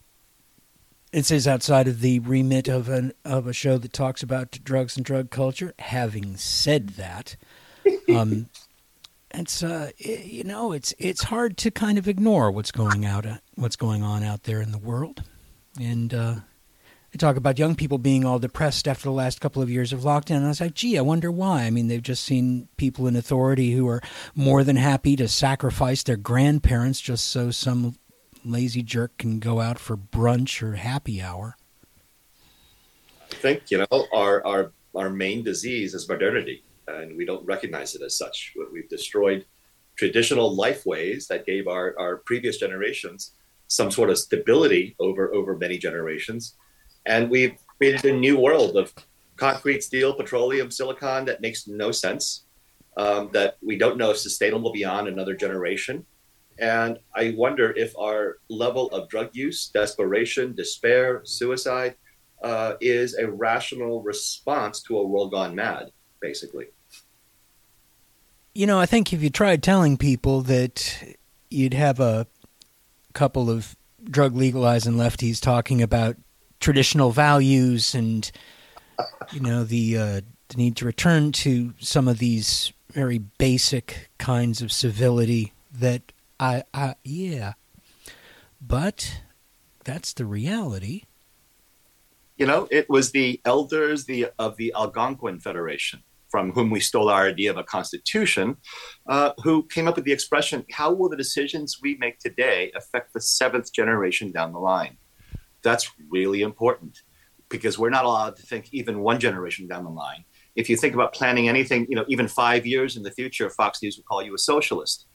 It 1.13 1.25
says 1.25 1.47
outside 1.47 1.87
of 1.87 2.01
the 2.01 2.19
remit 2.19 2.67
of 2.67 2.89
an 2.89 3.13
of 3.25 3.47
a 3.47 3.53
show 3.53 3.79
that 3.79 3.93
talks 3.93 4.25
about 4.25 4.59
drugs 4.65 4.97
and 4.97 5.07
drug 5.07 5.31
culture. 5.31 5.73
Having 5.79 6.37
said 6.37 6.91
that, 6.91 7.37
um, 8.09 8.49
it's 9.31 9.63
uh, 9.63 9.93
you 9.99 10.43
know 10.43 10.73
it's 10.73 10.95
it's 10.99 11.23
hard 11.23 11.57
to 11.59 11.71
kind 11.71 11.97
of 11.97 12.09
ignore 12.09 12.51
what's 12.51 12.73
going 12.73 13.07
out 13.07 13.25
uh, 13.25 13.37
what's 13.55 13.77
going 13.77 14.03
on 14.03 14.25
out 14.25 14.43
there 14.43 14.61
in 14.61 14.73
the 14.73 14.79
world, 14.79 15.23
and 15.81 16.43
talk 17.17 17.37
about 17.37 17.59
young 17.59 17.75
people 17.75 17.99
being 17.99 18.25
all 18.25 18.39
depressed 18.39 18.89
after 18.89 19.05
the 19.05 19.13
last 19.13 19.41
couple 19.41 19.63
of 19.63 19.71
years 19.71 19.93
of 19.93 20.01
lockdown. 20.01 20.37
And 20.37 20.47
I 20.47 20.49
was 20.49 20.61
like, 20.61 20.75
gee, 20.75 20.99
I 20.99 21.03
wonder 21.03 21.31
why. 21.31 21.65
I 21.65 21.71
mean, 21.71 21.89
they've 21.89 22.03
just 22.03 22.25
seen 22.25 22.69
people 22.77 23.07
in 23.07 23.17
authority 23.17 23.73
who 23.73 23.89
are 23.89 24.03
more 24.35 24.65
than 24.65 24.77
happy 24.77 25.17
to 25.17 25.29
sacrifice 25.29 26.03
their 26.03 26.17
grandparents 26.17 27.01
just 27.01 27.29
so 27.29 27.51
some 27.51 27.97
lazy 28.45 28.83
jerk 28.83 29.17
can 29.19 29.39
go 29.39 29.61
out 29.61 29.79
for 29.79 29.97
brunch 29.97 30.63
or 30.63 30.77
happy 30.77 31.21
hour. 31.21 31.57
I 33.31 33.35
think, 33.35 33.71
you 33.71 33.79
know, 33.79 34.07
our, 34.13 34.47
our, 34.47 34.73
our 34.95 35.11
main 35.11 35.43
disease 35.43 35.95
is 35.95 36.09
modernity, 36.09 36.65
and 36.87 37.17
we 37.17 37.25
don't 37.25 37.45
recognize 37.45 37.95
it 37.95 38.03
as 38.03 38.17
such. 38.17 38.55
We've 38.73 38.89
destroyed 38.89 39.45
traditional 39.97 40.55
life 40.55 40.87
ways 40.87 41.27
that 41.29 41.47
gave 41.47 41.67
our, 41.67 41.95
our 41.99 42.19
previous 42.19 42.59
generations 42.59 43.33
some 43.69 43.91
sort 43.91 44.11
of 44.11 44.19
stability 44.19 44.95
over, 45.01 45.35
over 45.35 45.57
many 45.57 45.79
generations 45.79 46.55
and 47.07 47.31
we've 47.31 47.57
created 47.79 48.05
a 48.05 48.17
new 48.17 48.39
world 48.39 48.77
of 48.77 48.93
concrete, 49.37 49.83
steel, 49.83 50.15
petroleum, 50.15 50.71
silicon 50.71 51.25
that 51.27 51.41
makes 51.41 51.69
no 51.69 51.93
sense, 51.93 52.45
um, 52.97 53.31
that 53.33 53.57
we 53.63 53.77
don't 53.77 53.97
know 53.97 54.11
if 54.11 54.19
sustainable 54.19 54.73
beyond 54.73 55.09
another 55.09 55.35
generation. 55.35 56.05
And 56.59 56.99
I 57.15 57.35
wonder 57.37 57.73
if 57.77 57.97
our 57.99 58.39
level 58.49 58.89
of 58.89 59.09
drug 59.09 59.31
use, 59.35 59.69
desperation, 59.69 60.55
despair, 60.55 61.21
suicide 61.25 61.97
uh, 62.43 62.75
is 62.81 63.15
a 63.15 63.31
rational 63.31 64.03
response 64.03 64.81
to 64.83 64.99
a 64.99 65.07
world 65.07 65.33
gone 65.33 65.55
mad, 65.55 65.91
basically. 66.21 66.67
You 68.55 68.67
know, 68.67 68.81
I 68.81 68.87
think 68.87 69.13
if 69.13 69.23
you 69.23 69.29
tried 69.29 69.63
telling 69.63 69.99
people 69.99 70.41
that 70.43 71.15
you'd 71.51 71.75
have 71.75 72.01
a 72.01 72.27
couple 73.13 73.51
of 73.51 73.77
drug 74.05 74.35
legalizing 74.35 74.95
lefties 74.95 75.41
talking 75.41 75.83
about 75.83 76.17
traditional 76.61 77.11
values 77.11 77.95
and 77.95 78.31
you 79.33 79.41
know 79.41 79.65
the 79.65 79.97
uh, 79.97 80.21
the 80.49 80.57
need 80.57 80.77
to 80.77 80.85
return 80.85 81.33
to 81.33 81.75
some 81.79 82.09
of 82.09 82.19
these 82.19 82.73
very 82.93 83.19
basic 83.19 84.11
kinds 84.19 84.63
of 84.63 84.73
civility 84.73 85.53
that 85.73 86.13
I, 86.41 86.65
I 86.73 86.95
yeah. 87.05 87.55
But 88.61 89.21
that's 89.85 90.13
the 90.13 90.25
reality. 90.25 91.03
You 92.37 92.47
know 92.47 92.69
it 92.71 92.89
was 92.89 93.13
the 93.13 93.41
elders 93.45 94.05
the 94.05 94.29
of 94.39 94.57
the 94.57 94.73
algonquin 94.77 95.41
federation 95.41 96.03
from 96.29 96.53
whom 96.53 96.71
we 96.71 96.81
stole 96.81 97.09
our 97.09 97.27
idea 97.27 97.51
of 97.51 97.57
a 97.57 97.65
constitution 97.65 98.57
uh, 99.07 99.31
who 99.43 99.63
came 99.69 99.89
up 99.89 99.97
with 99.97 100.05
the 100.05 100.13
expression 100.13 100.65
how 100.73 100.93
will 100.93 101.09
the 101.09 101.17
decisions 101.17 101.79
we 101.81 101.97
make 101.99 102.19
today 102.19 102.71
affect 102.75 103.15
the 103.15 103.21
seventh 103.21 103.73
generation 103.73 104.33
down 104.33 104.53
the 104.53 104.59
line 104.59 104.99
that's 105.67 105.91
really 106.09 106.43
important 106.43 107.03
because 107.49 107.79
we're 107.79 107.91
not 107.91 108.05
allowed 108.05 108.37
to 108.37 108.43
think 108.43 108.69
even 108.73 109.01
one 109.01 109.19
generation 109.19 109.67
down 109.67 109.85
the 109.85 109.91
line. 109.91 110.25
If 110.55 110.71
you 110.71 110.77
think 110.77 110.95
about 110.95 111.13
planning 111.13 111.49
anything, 111.49 111.87
you 111.89 111.97
know, 111.97 112.05
even 112.09 112.29
five 112.29 112.65
years 112.67 112.97
in 112.97 113.03
the 113.03 113.11
future, 113.11 113.51
Fox 113.51 113.83
News 113.83 113.97
would 113.97 114.07
call 114.07 114.23
you 114.23 114.35
a 114.35 114.39
socialist. 114.39 115.07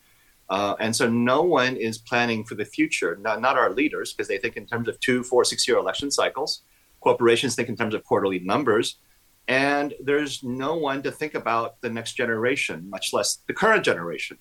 Uh, 0.50 0.76
and 0.80 0.94
so 0.94 1.10
no 1.10 1.42
one 1.42 1.78
is 1.78 1.98
planning 1.98 2.44
for 2.44 2.56
the 2.56 2.66
future, 2.66 3.18
not, 3.22 3.40
not 3.40 3.58
our 3.58 3.72
leaders, 3.72 4.12
because 4.12 4.28
they 4.28 4.38
think 4.38 4.58
in 4.58 4.66
terms 4.66 4.90
of 4.90 5.00
two, 5.00 5.24
four, 5.24 5.46
six 5.46 5.66
year 5.68 5.78
election 5.78 6.12
cycles. 6.12 6.64
Corporations 7.00 7.56
think 7.56 7.70
in 7.70 7.78
terms 7.78 7.94
of 7.94 8.04
quarterly 8.04 8.40
numbers. 8.40 9.00
And 9.48 9.94
there's 10.04 10.44
no 10.44 10.76
one 10.76 11.02
to 11.04 11.12
think 11.12 11.34
about 11.34 11.80
the 11.82 11.90
next 11.90 12.14
generation, 12.14 12.90
much 12.90 13.14
less 13.14 13.38
the 13.48 13.54
current 13.54 13.84
generation. 13.86 14.38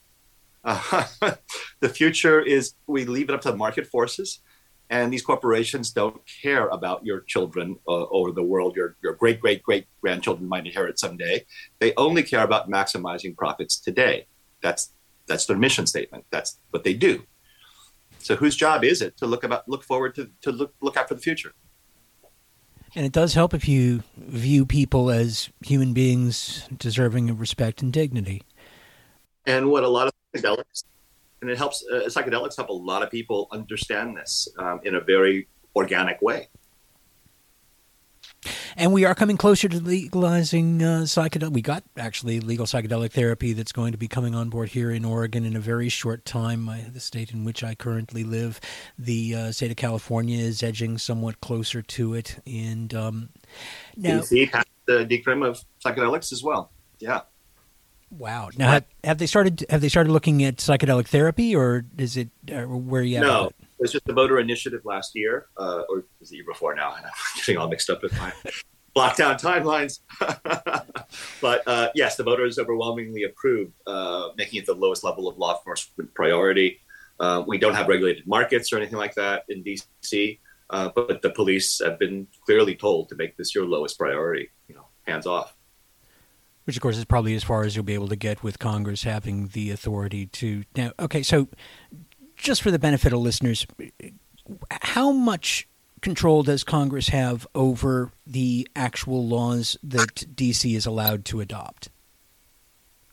Uh, 0.65 1.05
the 1.81 1.89
future 1.89 2.41
is 2.41 2.75
we 2.87 3.05
leave 3.05 3.29
it 3.31 3.35
up 3.35 3.41
to 3.43 3.55
market 3.55 3.87
forces 3.87 4.41
and 4.91 5.13
these 5.13 5.23
corporations 5.23 5.93
don't 5.93 6.21
care 6.43 6.67
about 6.69 7.07
your 7.07 7.21
children 7.21 7.79
uh, 7.89 8.03
or 8.03 8.33
the 8.33 8.43
world. 8.43 8.75
Your, 8.77 8.97
your 9.03 9.15
great 9.15 9.41
great 9.41 9.63
great 9.63 9.87
grandchildren 10.01 10.49
might 10.49 10.67
inherit 10.67 10.99
someday. 10.99 11.47
They 11.79 11.95
only 11.97 12.25
care 12.25 12.43
about 12.43 12.69
maximizing 12.69 13.37
profits 13.37 13.79
today. 13.79 14.27
That's 14.63 14.93
that's 15.27 15.47
their 15.47 15.57
mission 15.57 15.87
statement. 15.87 16.25
That's 16.31 16.59
what 16.71 16.83
they 16.83 16.95
do. 16.95 17.23
So 18.19 18.35
whose 18.37 18.57
job 18.57 18.85
is 18.85 19.01
it 19.01 19.17
to 19.19 19.27
look 19.27 19.45
about 19.45 19.69
look 19.69 19.85
forward 19.85 20.17
to, 20.17 20.29
to 20.43 20.51
look 20.51 20.75
look 20.83 20.97
out 20.97 21.09
for 21.09 21.15
the 21.15 21.21
future? 21.21 21.53
And 22.97 23.07
it 23.07 23.13
does 23.13 23.35
help 23.35 23.55
if 23.55 23.69
you 23.69 24.03
view 24.17 24.67
people 24.67 25.11
as 25.11 25.51
human 25.65 25.93
beings 25.93 26.69
deserving 26.77 27.31
of 27.31 27.39
respect 27.39 27.83
and 27.83 27.93
dignity. 27.93 28.43
And 29.47 29.71
what 29.71 29.85
a 29.85 29.89
lot 29.89 30.09
of 30.09 30.13
psychedelics 30.35 30.83
and 31.41 31.51
it 31.51 31.59
helps 31.59 31.85
uh, 31.93 32.03
psychedelics 32.07 32.57
help 32.57 32.69
a 32.69 32.73
lot 32.73 33.03
of 33.03 33.11
people 33.11 33.49
understand 33.53 34.17
this 34.17 34.49
um, 34.59 34.81
in 34.85 34.95
a 34.95 35.01
very 35.01 35.49
organic 35.77 36.21
way 36.21 36.49
and 38.77 38.93
we 38.93 39.05
are 39.05 39.15
coming 39.15 39.37
closer 39.37 39.69
to 39.69 39.79
legalizing 39.79 40.83
uh, 40.83 41.01
psychedelic. 41.03 41.53
We 41.53 41.63
got 41.63 41.85
actually 41.97 42.41
legal 42.41 42.67
psychedelic 42.67 43.13
therapy 43.13 43.53
that's 43.53 43.73
going 43.73 43.93
to 43.93 43.99
be 43.99 44.09
coming 44.09 44.35
on 44.35 44.49
board 44.49 44.71
here 44.71 44.91
in 44.91 45.05
Oregon 45.05 45.45
in 45.45 45.57
a 45.57 45.61
very 45.61 45.89
short 45.89 46.25
time. 46.25 46.69
I, 46.69 46.87
the 46.93 47.01
state 47.01 47.33
in 47.33 47.45
which 47.45 47.63
I 47.63 47.75
currently 47.75 48.25
live, 48.25 48.61
the 48.99 49.35
uh, 49.35 49.53
state 49.53 49.71
of 49.71 49.77
California 49.77 50.39
is 50.39 50.63
edging 50.63 50.99
somewhat 50.99 51.41
closer 51.41 51.83
to 51.83 52.15
it. 52.15 52.41
And 52.47 52.95
um, 52.95 53.29
now, 53.97 54.21
DC 54.21 54.51
has 54.53 54.65
the 54.87 55.05
decrim 55.05 55.47
of 55.47 55.63
psychedelics 55.85 56.33
as 56.33 56.43
well. 56.43 56.73
Yeah. 56.99 57.21
Wow. 58.11 58.51
Now, 58.57 58.73
have, 58.73 58.85
have, 59.05 59.19
they 59.19 59.27
started? 59.27 59.65
Have 59.71 59.81
they 59.81 59.89
started 59.89 60.13
looking 60.13 60.43
at 60.43 60.57
psychedelic 60.57 61.07
therapy, 61.07 61.55
or 61.55 61.85
is 61.97 62.17
it 62.17 62.29
uh, 62.53 62.63
where 62.63 63.03
you? 63.03 63.21
No, 63.21 63.47
it? 63.47 63.55
it 63.61 63.83
was 63.83 63.93
just 63.93 64.05
the 64.05 64.13
voter 64.13 64.41
initiative 64.41 64.85
last 64.85 65.15
year, 65.15 65.47
uh, 65.57 65.83
or 65.89 66.05
was 66.19 66.31
the 66.31 66.37
year 66.37 66.45
before 66.45 66.75
now? 66.75 66.95
And 66.95 67.07
I'm 67.07 67.13
getting 67.37 67.57
all 67.57 67.69
mixed 67.69 67.89
up 67.89 68.03
with 68.03 68.13
my 68.19 68.33
lockdown 68.97 69.41
timelines. 69.41 70.01
but 71.41 71.63
uh, 71.69 71.91
yes, 71.95 72.17
the 72.17 72.25
voters 72.25 72.59
overwhelmingly 72.59 73.23
approved, 73.23 73.73
uh, 73.87 74.31
making 74.37 74.59
it 74.61 74.67
the 74.67 74.75
lowest 74.75 75.05
level 75.05 75.29
of 75.29 75.39
law 75.39 75.57
enforcement 75.57 76.13
priority. 76.15 76.81
Uh, 77.21 77.45
we 77.47 77.59
don't 77.59 77.75
have 77.75 77.87
regulated 77.87 78.27
markets 78.27 78.73
or 78.73 78.79
anything 78.79 78.99
like 78.99 79.15
that 79.15 79.45
in 79.49 79.63
DC, 79.63 80.39
uh, 80.71 80.89
but 80.97 81.23
the 81.23 81.31
police 81.31 81.81
have 81.85 81.99
been 81.99 82.27
clearly 82.45 82.75
told 82.75 83.09
to 83.11 83.15
make 83.15 83.37
this 83.37 83.55
your 83.55 83.67
lowest 83.67 83.99
priority. 83.99 84.49
You 84.69 84.75
know, 84.75 84.87
hands 85.07 85.27
off 85.27 85.55
which 86.71 86.77
of 86.77 86.83
course 86.83 86.99
is 86.99 87.05
probably 87.05 87.35
as 87.35 87.43
far 87.43 87.65
as 87.65 87.75
you'll 87.75 87.85
be 87.85 87.95
able 87.95 88.07
to 88.07 88.15
get 88.15 88.45
with 88.45 88.61
Congress 88.61 89.03
having 89.03 89.49
the 89.49 89.73
authority 89.73 90.27
to 90.27 90.63
now. 90.77 90.93
Okay, 91.01 91.21
so 91.21 91.49
just 92.37 92.63
for 92.63 92.71
the 92.71 92.79
benefit 92.79 93.13
of 93.13 93.19
listeners, 93.19 93.67
how 94.71 95.11
much 95.11 95.67
control 96.01 96.45
does 96.45 96.63
Congress 96.63 97.09
have 97.09 97.45
over 97.57 98.13
the 98.25 98.69
actual 98.77 99.27
laws 99.27 99.77
that 99.83 100.15
DC 100.37 100.77
is 100.77 100.87
allowed 100.87 101.25
to 101.25 101.41
adopt? 101.41 101.89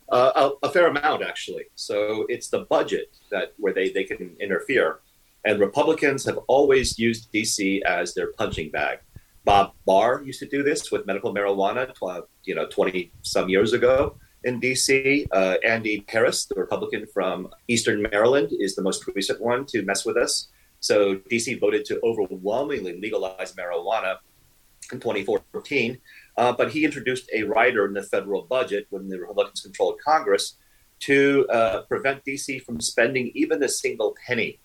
Uh, 0.10 0.52
a, 0.62 0.68
a, 0.68 0.72
fair 0.72 0.86
amount, 0.86 1.24
actually. 1.24 1.66
So 1.74 2.28
it's 2.30 2.50
the 2.50 2.60
budget 2.60 3.18
that 3.32 3.54
where 3.58 3.74
they, 3.74 3.90
they 3.90 4.04
can 4.04 4.38
interfere, 4.40 5.00
and 5.46 5.60
Republicans 5.60 6.24
have 6.26 6.38
always 6.48 7.00
used 7.00 7.34
DC 7.34 7.82
as 7.88 8.14
their 8.14 8.34
punching 8.34 8.70
bag. 8.70 9.00
Bob 9.48 9.72
Barr 9.86 10.24
used 10.26 10.42
to 10.42 10.46
do 10.46 10.62
this 10.62 10.92
with 10.92 11.06
medical 11.06 11.34
marijuana, 11.34 11.90
you 12.44 12.54
know, 12.54 12.68
20 12.68 13.14
some 13.22 13.48
years 13.48 13.72
ago 13.72 14.18
in 14.44 14.60
DC. 14.60 15.26
Uh, 15.32 15.56
Andy 15.64 16.04
Harris, 16.10 16.48
the 16.48 16.56
Republican 16.56 17.06
from 17.14 17.48
Eastern 17.70 18.02
Maryland, 18.02 18.50
is 18.60 18.76
the 18.76 18.82
most 18.82 19.08
recent 19.16 19.40
one 19.40 19.66
to 19.68 19.84
mess 19.84 20.06
with 20.06 20.18
us. 20.18 20.50
So 20.82 21.16
DC 21.32 21.62
voted 21.62 21.86
to 21.86 21.98
overwhelmingly 22.04 23.00
legalize 23.00 23.54
marijuana 23.54 24.18
in 24.92 25.00
2014. 25.00 25.98
Uh, 26.36 26.52
but 26.52 26.70
he 26.72 26.84
introduced 26.84 27.30
a 27.34 27.44
rider 27.44 27.86
in 27.86 27.94
the 27.94 28.04
federal 28.04 28.42
budget 28.42 28.88
when 28.90 29.08
the 29.08 29.18
Republicans 29.18 29.62
controlled 29.62 29.98
Congress 30.04 30.58
to 31.00 31.48
uh, 31.50 31.84
prevent 31.84 32.22
DC 32.26 32.62
from 32.66 32.82
spending 32.82 33.32
even 33.34 33.64
a 33.64 33.70
single 33.70 34.14
penny 34.28 34.60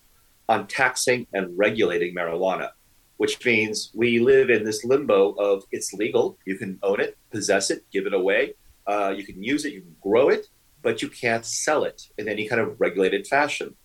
on 0.49 0.67
taxing 0.67 1.25
and 1.31 1.57
regulating 1.57 2.13
marijuana, 2.13 2.71
which 3.17 3.43
means 3.45 3.91
we 3.93 4.19
live 4.19 4.49
in 4.49 4.63
this 4.63 4.83
limbo 4.83 5.31
of 5.33 5.63
it's 5.71 5.93
legal, 5.93 6.37
you 6.45 6.57
can 6.57 6.79
own 6.83 6.99
it, 6.99 7.17
possess 7.31 7.69
it, 7.69 7.83
give 7.91 8.05
it 8.05 8.13
away, 8.13 8.53
uh, 8.87 9.13
you 9.15 9.23
can 9.23 9.41
use 9.41 9.65
it, 9.65 9.73
you 9.73 9.81
can 9.81 9.95
grow 10.01 10.29
it, 10.29 10.47
but 10.81 11.01
you 11.01 11.09
can't 11.09 11.45
sell 11.45 11.83
it 11.83 12.09
in 12.17 12.27
any 12.27 12.47
kind 12.47 12.61
of 12.61 12.79
regulated 12.79 13.25
fashion. 13.27 13.75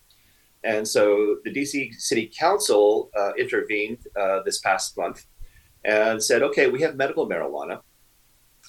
And 0.64 0.86
so 0.86 1.36
the 1.44 1.52
DC 1.52 1.94
City 1.94 2.30
Council 2.36 3.10
uh, 3.16 3.32
intervened 3.38 3.98
uh, 4.18 4.42
this 4.44 4.58
past 4.58 4.96
month 4.96 5.24
and 5.84 6.22
said, 6.22 6.42
okay, 6.42 6.66
we 6.68 6.82
have 6.82 6.96
medical 6.96 7.28
marijuana 7.28 7.80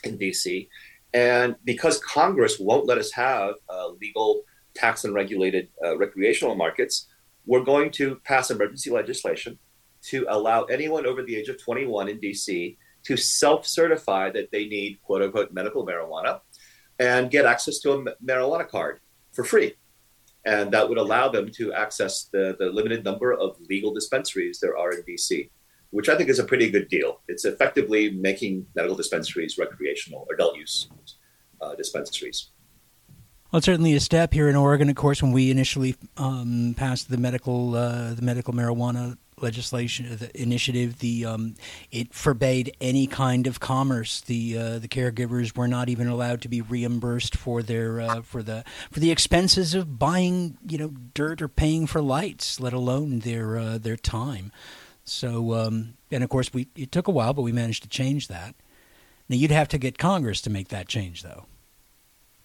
in 0.04 0.18
DC. 0.18 0.68
And 1.14 1.56
because 1.64 2.00
Congress 2.04 2.60
won't 2.60 2.86
let 2.86 3.00
us 3.00 3.12
have 3.14 3.56
uh, 3.68 3.88
legal 4.00 4.44
tax 4.76 5.04
and 5.04 5.14
regulated 5.14 5.70
uh, 5.84 5.98
recreational 5.98 6.56
markets, 6.56 7.08
we're 7.46 7.64
going 7.64 7.90
to 7.92 8.22
pass 8.24 8.52
emergency 8.52 8.92
legislation 8.92 9.58
to 10.04 10.26
allow 10.30 10.64
anyone 10.64 11.06
over 11.06 11.24
the 11.24 11.36
age 11.36 11.50
of 11.50 11.62
21 11.62 12.10
in 12.10 12.20
DC 12.20 12.78
to 13.04 13.18
self 13.18 13.66
certify 13.66 14.30
that 14.32 14.52
they 14.52 14.68
need 14.68 15.00
quote 15.02 15.22
unquote 15.22 15.52
medical 15.52 15.86
marijuana 15.86 16.42
and 17.00 17.32
get 17.32 17.46
access 17.46 17.80
to 17.80 17.92
a 17.94 18.04
marijuana 18.24 18.68
card 18.68 19.00
for 19.32 19.44
free. 19.44 19.74
And 20.46 20.72
that 20.72 20.88
would 20.88 20.98
allow 20.98 21.30
them 21.30 21.50
to 21.58 21.74
access 21.74 22.30
the, 22.32 22.56
the 22.60 22.68
limited 22.68 23.04
number 23.04 23.34
of 23.34 23.58
legal 23.70 23.94
dispensaries 23.94 24.60
there 24.60 24.78
are 24.78 24.92
in 24.92 25.04
DC, 25.04 25.50
which 25.92 26.10
I 26.10 26.16
think 26.18 26.30
is 26.30 26.40
a 26.40 26.44
pretty 26.44 26.70
good 26.70 26.88
deal. 26.88 27.22
It's 27.28 27.46
effectively 27.46 28.12
making 28.12 28.66
medical 28.76 28.96
dispensaries 28.96 29.58
recreational, 29.58 30.28
adult 30.34 30.58
use 30.58 30.90
uh, 31.62 31.76
dispensaries. 31.76 32.50
Well, 33.52 33.62
certainly 33.62 33.96
a 33.96 34.00
step 34.00 34.34
here 34.34 34.48
in 34.48 34.56
Oregon. 34.56 34.90
Of 34.90 34.96
course, 34.96 35.24
when 35.24 35.32
we 35.32 35.50
initially 35.50 35.96
um, 36.18 36.76
passed 36.78 37.10
the 37.10 37.18
medical 37.18 37.76
uh, 37.76 38.14
the 38.14 38.22
medical 38.22 38.54
marijuana 38.54 39.18
legislation 39.42 40.18
the 40.18 40.42
initiative 40.42 41.00
the 41.00 41.26
um, 41.26 41.56
it 41.92 42.14
forbade 42.14 42.76
any 42.80 43.08
kind 43.08 43.48
of 43.48 43.60
commerce. 43.60 44.22
The 44.22 44.58
uh, 44.58 44.80
the 44.80 44.88
caregivers 44.88 45.56
were 45.56 45.68
not 45.68 45.90
even 45.90 46.08
allowed 46.08 46.42
to 46.42 46.48
be 46.48 46.62
reimbursed 46.62 47.36
for 47.36 47.62
their 47.62 48.02
uh, 48.02 48.22
for 48.22 48.44
the 48.44 48.64
for 48.92 49.00
the 49.00 49.12
expenses 49.12 49.74
of 49.74 50.00
buying 50.00 50.58
you 50.68 50.78
know 50.78 50.90
dirt 51.14 51.42
or 51.42 51.48
paying 51.48 51.88
for 51.88 52.02
lights 52.02 52.60
let 52.60 52.74
alone 52.74 53.20
their 53.20 53.58
uh, 53.58 53.78
their 53.78 53.98
time. 53.98 54.52
So 55.04 55.54
um, 55.54 55.96
and 56.12 56.24
of 56.24 56.30
course 56.30 56.54
we 56.54 56.68
it 56.76 56.92
took 56.92 57.08
a 57.08 57.12
while 57.12 57.34
but 57.34 57.42
we 57.42 57.52
managed 57.52 57.84
to 57.84 57.90
change 57.90 58.28
that. 58.28 58.56
Now 59.28 59.36
you'd 59.36 59.52
have 59.52 59.68
to 59.70 59.78
get 59.78 59.98
congress 59.98 60.42
to 60.42 60.50
make 60.50 60.70
that 60.70 60.88
change 60.88 61.24
though. 61.24 61.46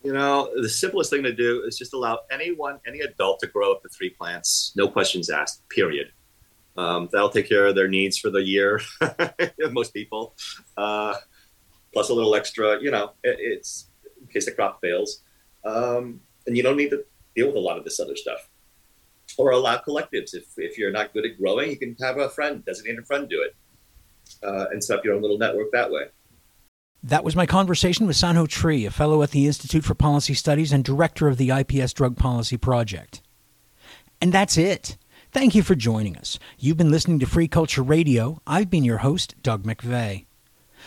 You 0.05 0.13
know, 0.13 0.51
the 0.55 0.69
simplest 0.69 1.09
thing 1.09 1.23
to 1.23 1.33
do 1.33 1.65
is 1.67 1.79
just 1.79 1.95
allow 1.95 2.21
anyone, 2.31 2.79
any 2.87 3.01
adult 3.01 3.41
to 3.41 3.47
grow 3.47 3.73
up 3.73 3.83
to 3.83 3.89
three 3.89 4.11
plants, 4.11 4.75
no 4.77 4.87
questions 4.87 5.31
asked, 5.31 5.67
period. 5.71 6.13
Um, 6.77 7.09
that'll 7.13 7.31
take 7.31 7.49
care 7.49 7.67
of 7.67 7.75
their 7.75 7.89
needs 7.89 8.19
for 8.19 8.31
the 8.31 8.43
year. 8.43 8.81
Most 9.71 9.95
people, 9.95 10.35
uh, 10.77 11.15
plus 11.93 12.09
a 12.09 12.15
little 12.15 12.35
extra. 12.35 12.81
You 12.83 12.91
know, 12.91 13.13
it, 13.23 13.37
it's 13.39 13.89
in 14.21 14.27
case 14.29 14.47
the 14.47 14.53
crop 14.53 14.81
fails, 14.81 15.23
um, 15.65 16.21
and 16.47 16.57
you 16.57 16.63
don't 16.63 16.77
need 16.77 16.91
to 16.91 17.05
deal 17.37 17.47
with 17.47 17.57
a 17.57 17.61
lot 17.61 17.79
of 17.79 17.85
this 17.85 18.01
other 18.01 18.17
stuff. 18.17 18.49
Or 19.39 19.51
allow 19.51 19.77
collectives. 19.79 20.35
If 20.35 20.47
if 20.57 20.77
you're 20.79 20.93
not 20.93 21.13
good 21.13 21.25
at 21.25 21.39
growing, 21.39 21.71
you 21.71 21.77
can 21.77 21.97
have 22.01 22.19
a 22.19 22.29
friend, 22.29 22.65
designate 22.65 22.99
a 22.99 23.05
friend, 23.05 23.29
do 23.29 23.43
it, 23.43 23.55
uh, 24.43 24.67
and 24.71 24.83
set 24.83 24.99
up 24.99 25.05
your 25.05 25.15
own 25.15 25.23
little 25.23 25.39
network 25.39 25.71
that 25.73 25.91
way. 25.91 26.05
That 27.03 27.23
was 27.23 27.37
my 27.37 27.45
conversation 27.45 28.07
with 28.07 28.17
Sanho 28.17 28.49
Tree, 28.49 28.87
a 28.87 28.91
fellow 28.91 29.23
at 29.23 29.31
the 29.31 29.47
Institute 29.47 29.85
for 29.85 29.95
Policy 29.95 30.33
Studies 30.33 30.73
and 30.73 30.83
director 30.83 31.29
of 31.29 31.37
the 31.37 31.51
IPS 31.51 31.93
Drug 31.93 32.17
Policy 32.17 32.57
Project. 32.57 33.21
And 34.23 34.33
that's 34.33 34.57
it. 34.57 34.97
Thank 35.35 35.57
you 35.57 35.65
for 35.65 35.75
joining 35.75 36.17
us. 36.17 36.39
You've 36.61 36.77
been 36.77 36.93
listening 36.93 37.19
to 37.19 37.27
Free 37.27 37.49
Culture 37.49 37.83
Radio. 37.83 38.41
I've 38.47 38.71
been 38.71 38.85
your 38.85 38.99
host, 38.99 39.35
Doug 39.43 39.65
McVay. 39.65 40.27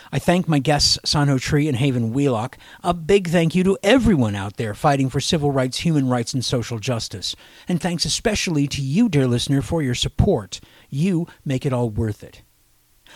I 0.09 0.19
thank 0.19 0.47
my 0.47 0.59
guests, 0.59 0.97
Sanho 1.05 1.37
Tree 1.37 1.67
and 1.67 1.75
Haven 1.75 2.13
Wheelock. 2.13 2.57
A 2.81 2.93
big 2.93 3.27
thank 3.27 3.55
you 3.55 3.65
to 3.65 3.77
everyone 3.83 4.35
out 4.35 4.55
there 4.55 4.73
fighting 4.73 5.09
for 5.09 5.19
civil 5.19 5.51
rights, 5.51 5.79
human 5.79 6.07
rights, 6.07 6.33
and 6.33 6.45
social 6.45 6.79
justice. 6.79 7.35
And 7.67 7.81
thanks 7.81 8.05
especially 8.05 8.69
to 8.69 8.81
you, 8.81 9.09
dear 9.09 9.27
listener, 9.27 9.61
for 9.61 9.81
your 9.81 9.95
support. 9.95 10.61
You 10.89 11.27
make 11.43 11.65
it 11.65 11.73
all 11.73 11.89
worth 11.89 12.23
it. 12.23 12.41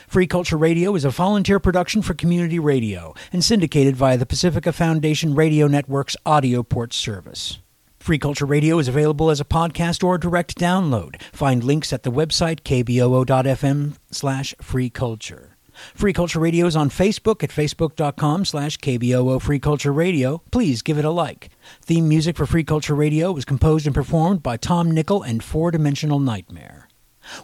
Free 0.09 0.27
Culture 0.27 0.57
Radio 0.57 0.95
is 0.95 1.05
a 1.05 1.11
volunteer 1.11 1.61
production 1.61 2.01
for 2.01 2.13
community 2.13 2.59
radio 2.59 3.15
and 3.31 3.41
syndicated 3.41 3.95
via 3.95 4.17
the 4.17 4.25
Pacifica 4.25 4.73
Foundation 4.73 5.33
Radio 5.33 5.67
Network's 5.67 6.17
AudioPort 6.25 6.91
service. 6.91 7.59
Free 8.01 8.17
Culture 8.17 8.47
Radio 8.47 8.79
is 8.79 8.87
available 8.87 9.29
as 9.29 9.39
a 9.39 9.45
podcast 9.45 10.03
or 10.03 10.17
direct 10.17 10.57
download. 10.57 11.21
Find 11.31 11.63
links 11.63 11.93
at 11.93 12.01
the 12.01 12.11
website 12.11 12.61
kboo.fm 12.61 13.93
slash 14.09 14.55
free 14.59 14.89
culture. 14.89 15.55
Free 15.93 16.11
Culture 16.11 16.39
Radio 16.39 16.65
is 16.65 16.75
on 16.75 16.89
Facebook 16.89 17.43
at 17.43 17.51
facebook.com 17.51 18.45
slash 18.45 18.79
KBOO 18.79 19.39
Free 19.39 19.59
Culture 19.59 19.93
Radio. 19.93 20.41
Please 20.49 20.81
give 20.81 20.97
it 20.97 21.05
a 21.05 21.11
like. 21.11 21.51
Theme 21.83 22.09
music 22.09 22.37
for 22.37 22.47
Free 22.47 22.63
Culture 22.63 22.95
Radio 22.95 23.31
was 23.31 23.45
composed 23.45 23.85
and 23.85 23.93
performed 23.93 24.41
by 24.41 24.57
Tom 24.57 24.89
Nickel 24.89 25.21
and 25.21 25.43
Four 25.43 25.69
Dimensional 25.69 26.19
Nightmare. 26.19 26.87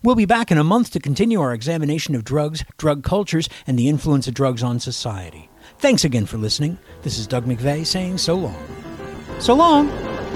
We'll 0.02 0.16
be 0.16 0.26
back 0.26 0.52
in 0.52 0.58
a 0.58 0.64
month 0.64 0.90
to 0.92 1.00
continue 1.00 1.40
our 1.40 1.54
examination 1.54 2.16
of 2.16 2.24
drugs, 2.24 2.64
drug 2.78 3.04
cultures, 3.04 3.48
and 3.68 3.78
the 3.78 3.90
influence 3.90 4.28
of 4.28 4.34
drugs 4.34 4.64
on 4.64 4.80
society. 4.80 5.52
Thanks 5.78 6.04
again 6.04 6.26
for 6.26 6.38
listening. 6.38 6.80
This 7.04 7.20
is 7.20 7.28
Doug 7.28 7.46
McVay 7.46 7.86
saying 7.86 8.18
so 8.18 8.34
long. 8.34 8.58
So 9.38 9.54
long! 9.54 10.27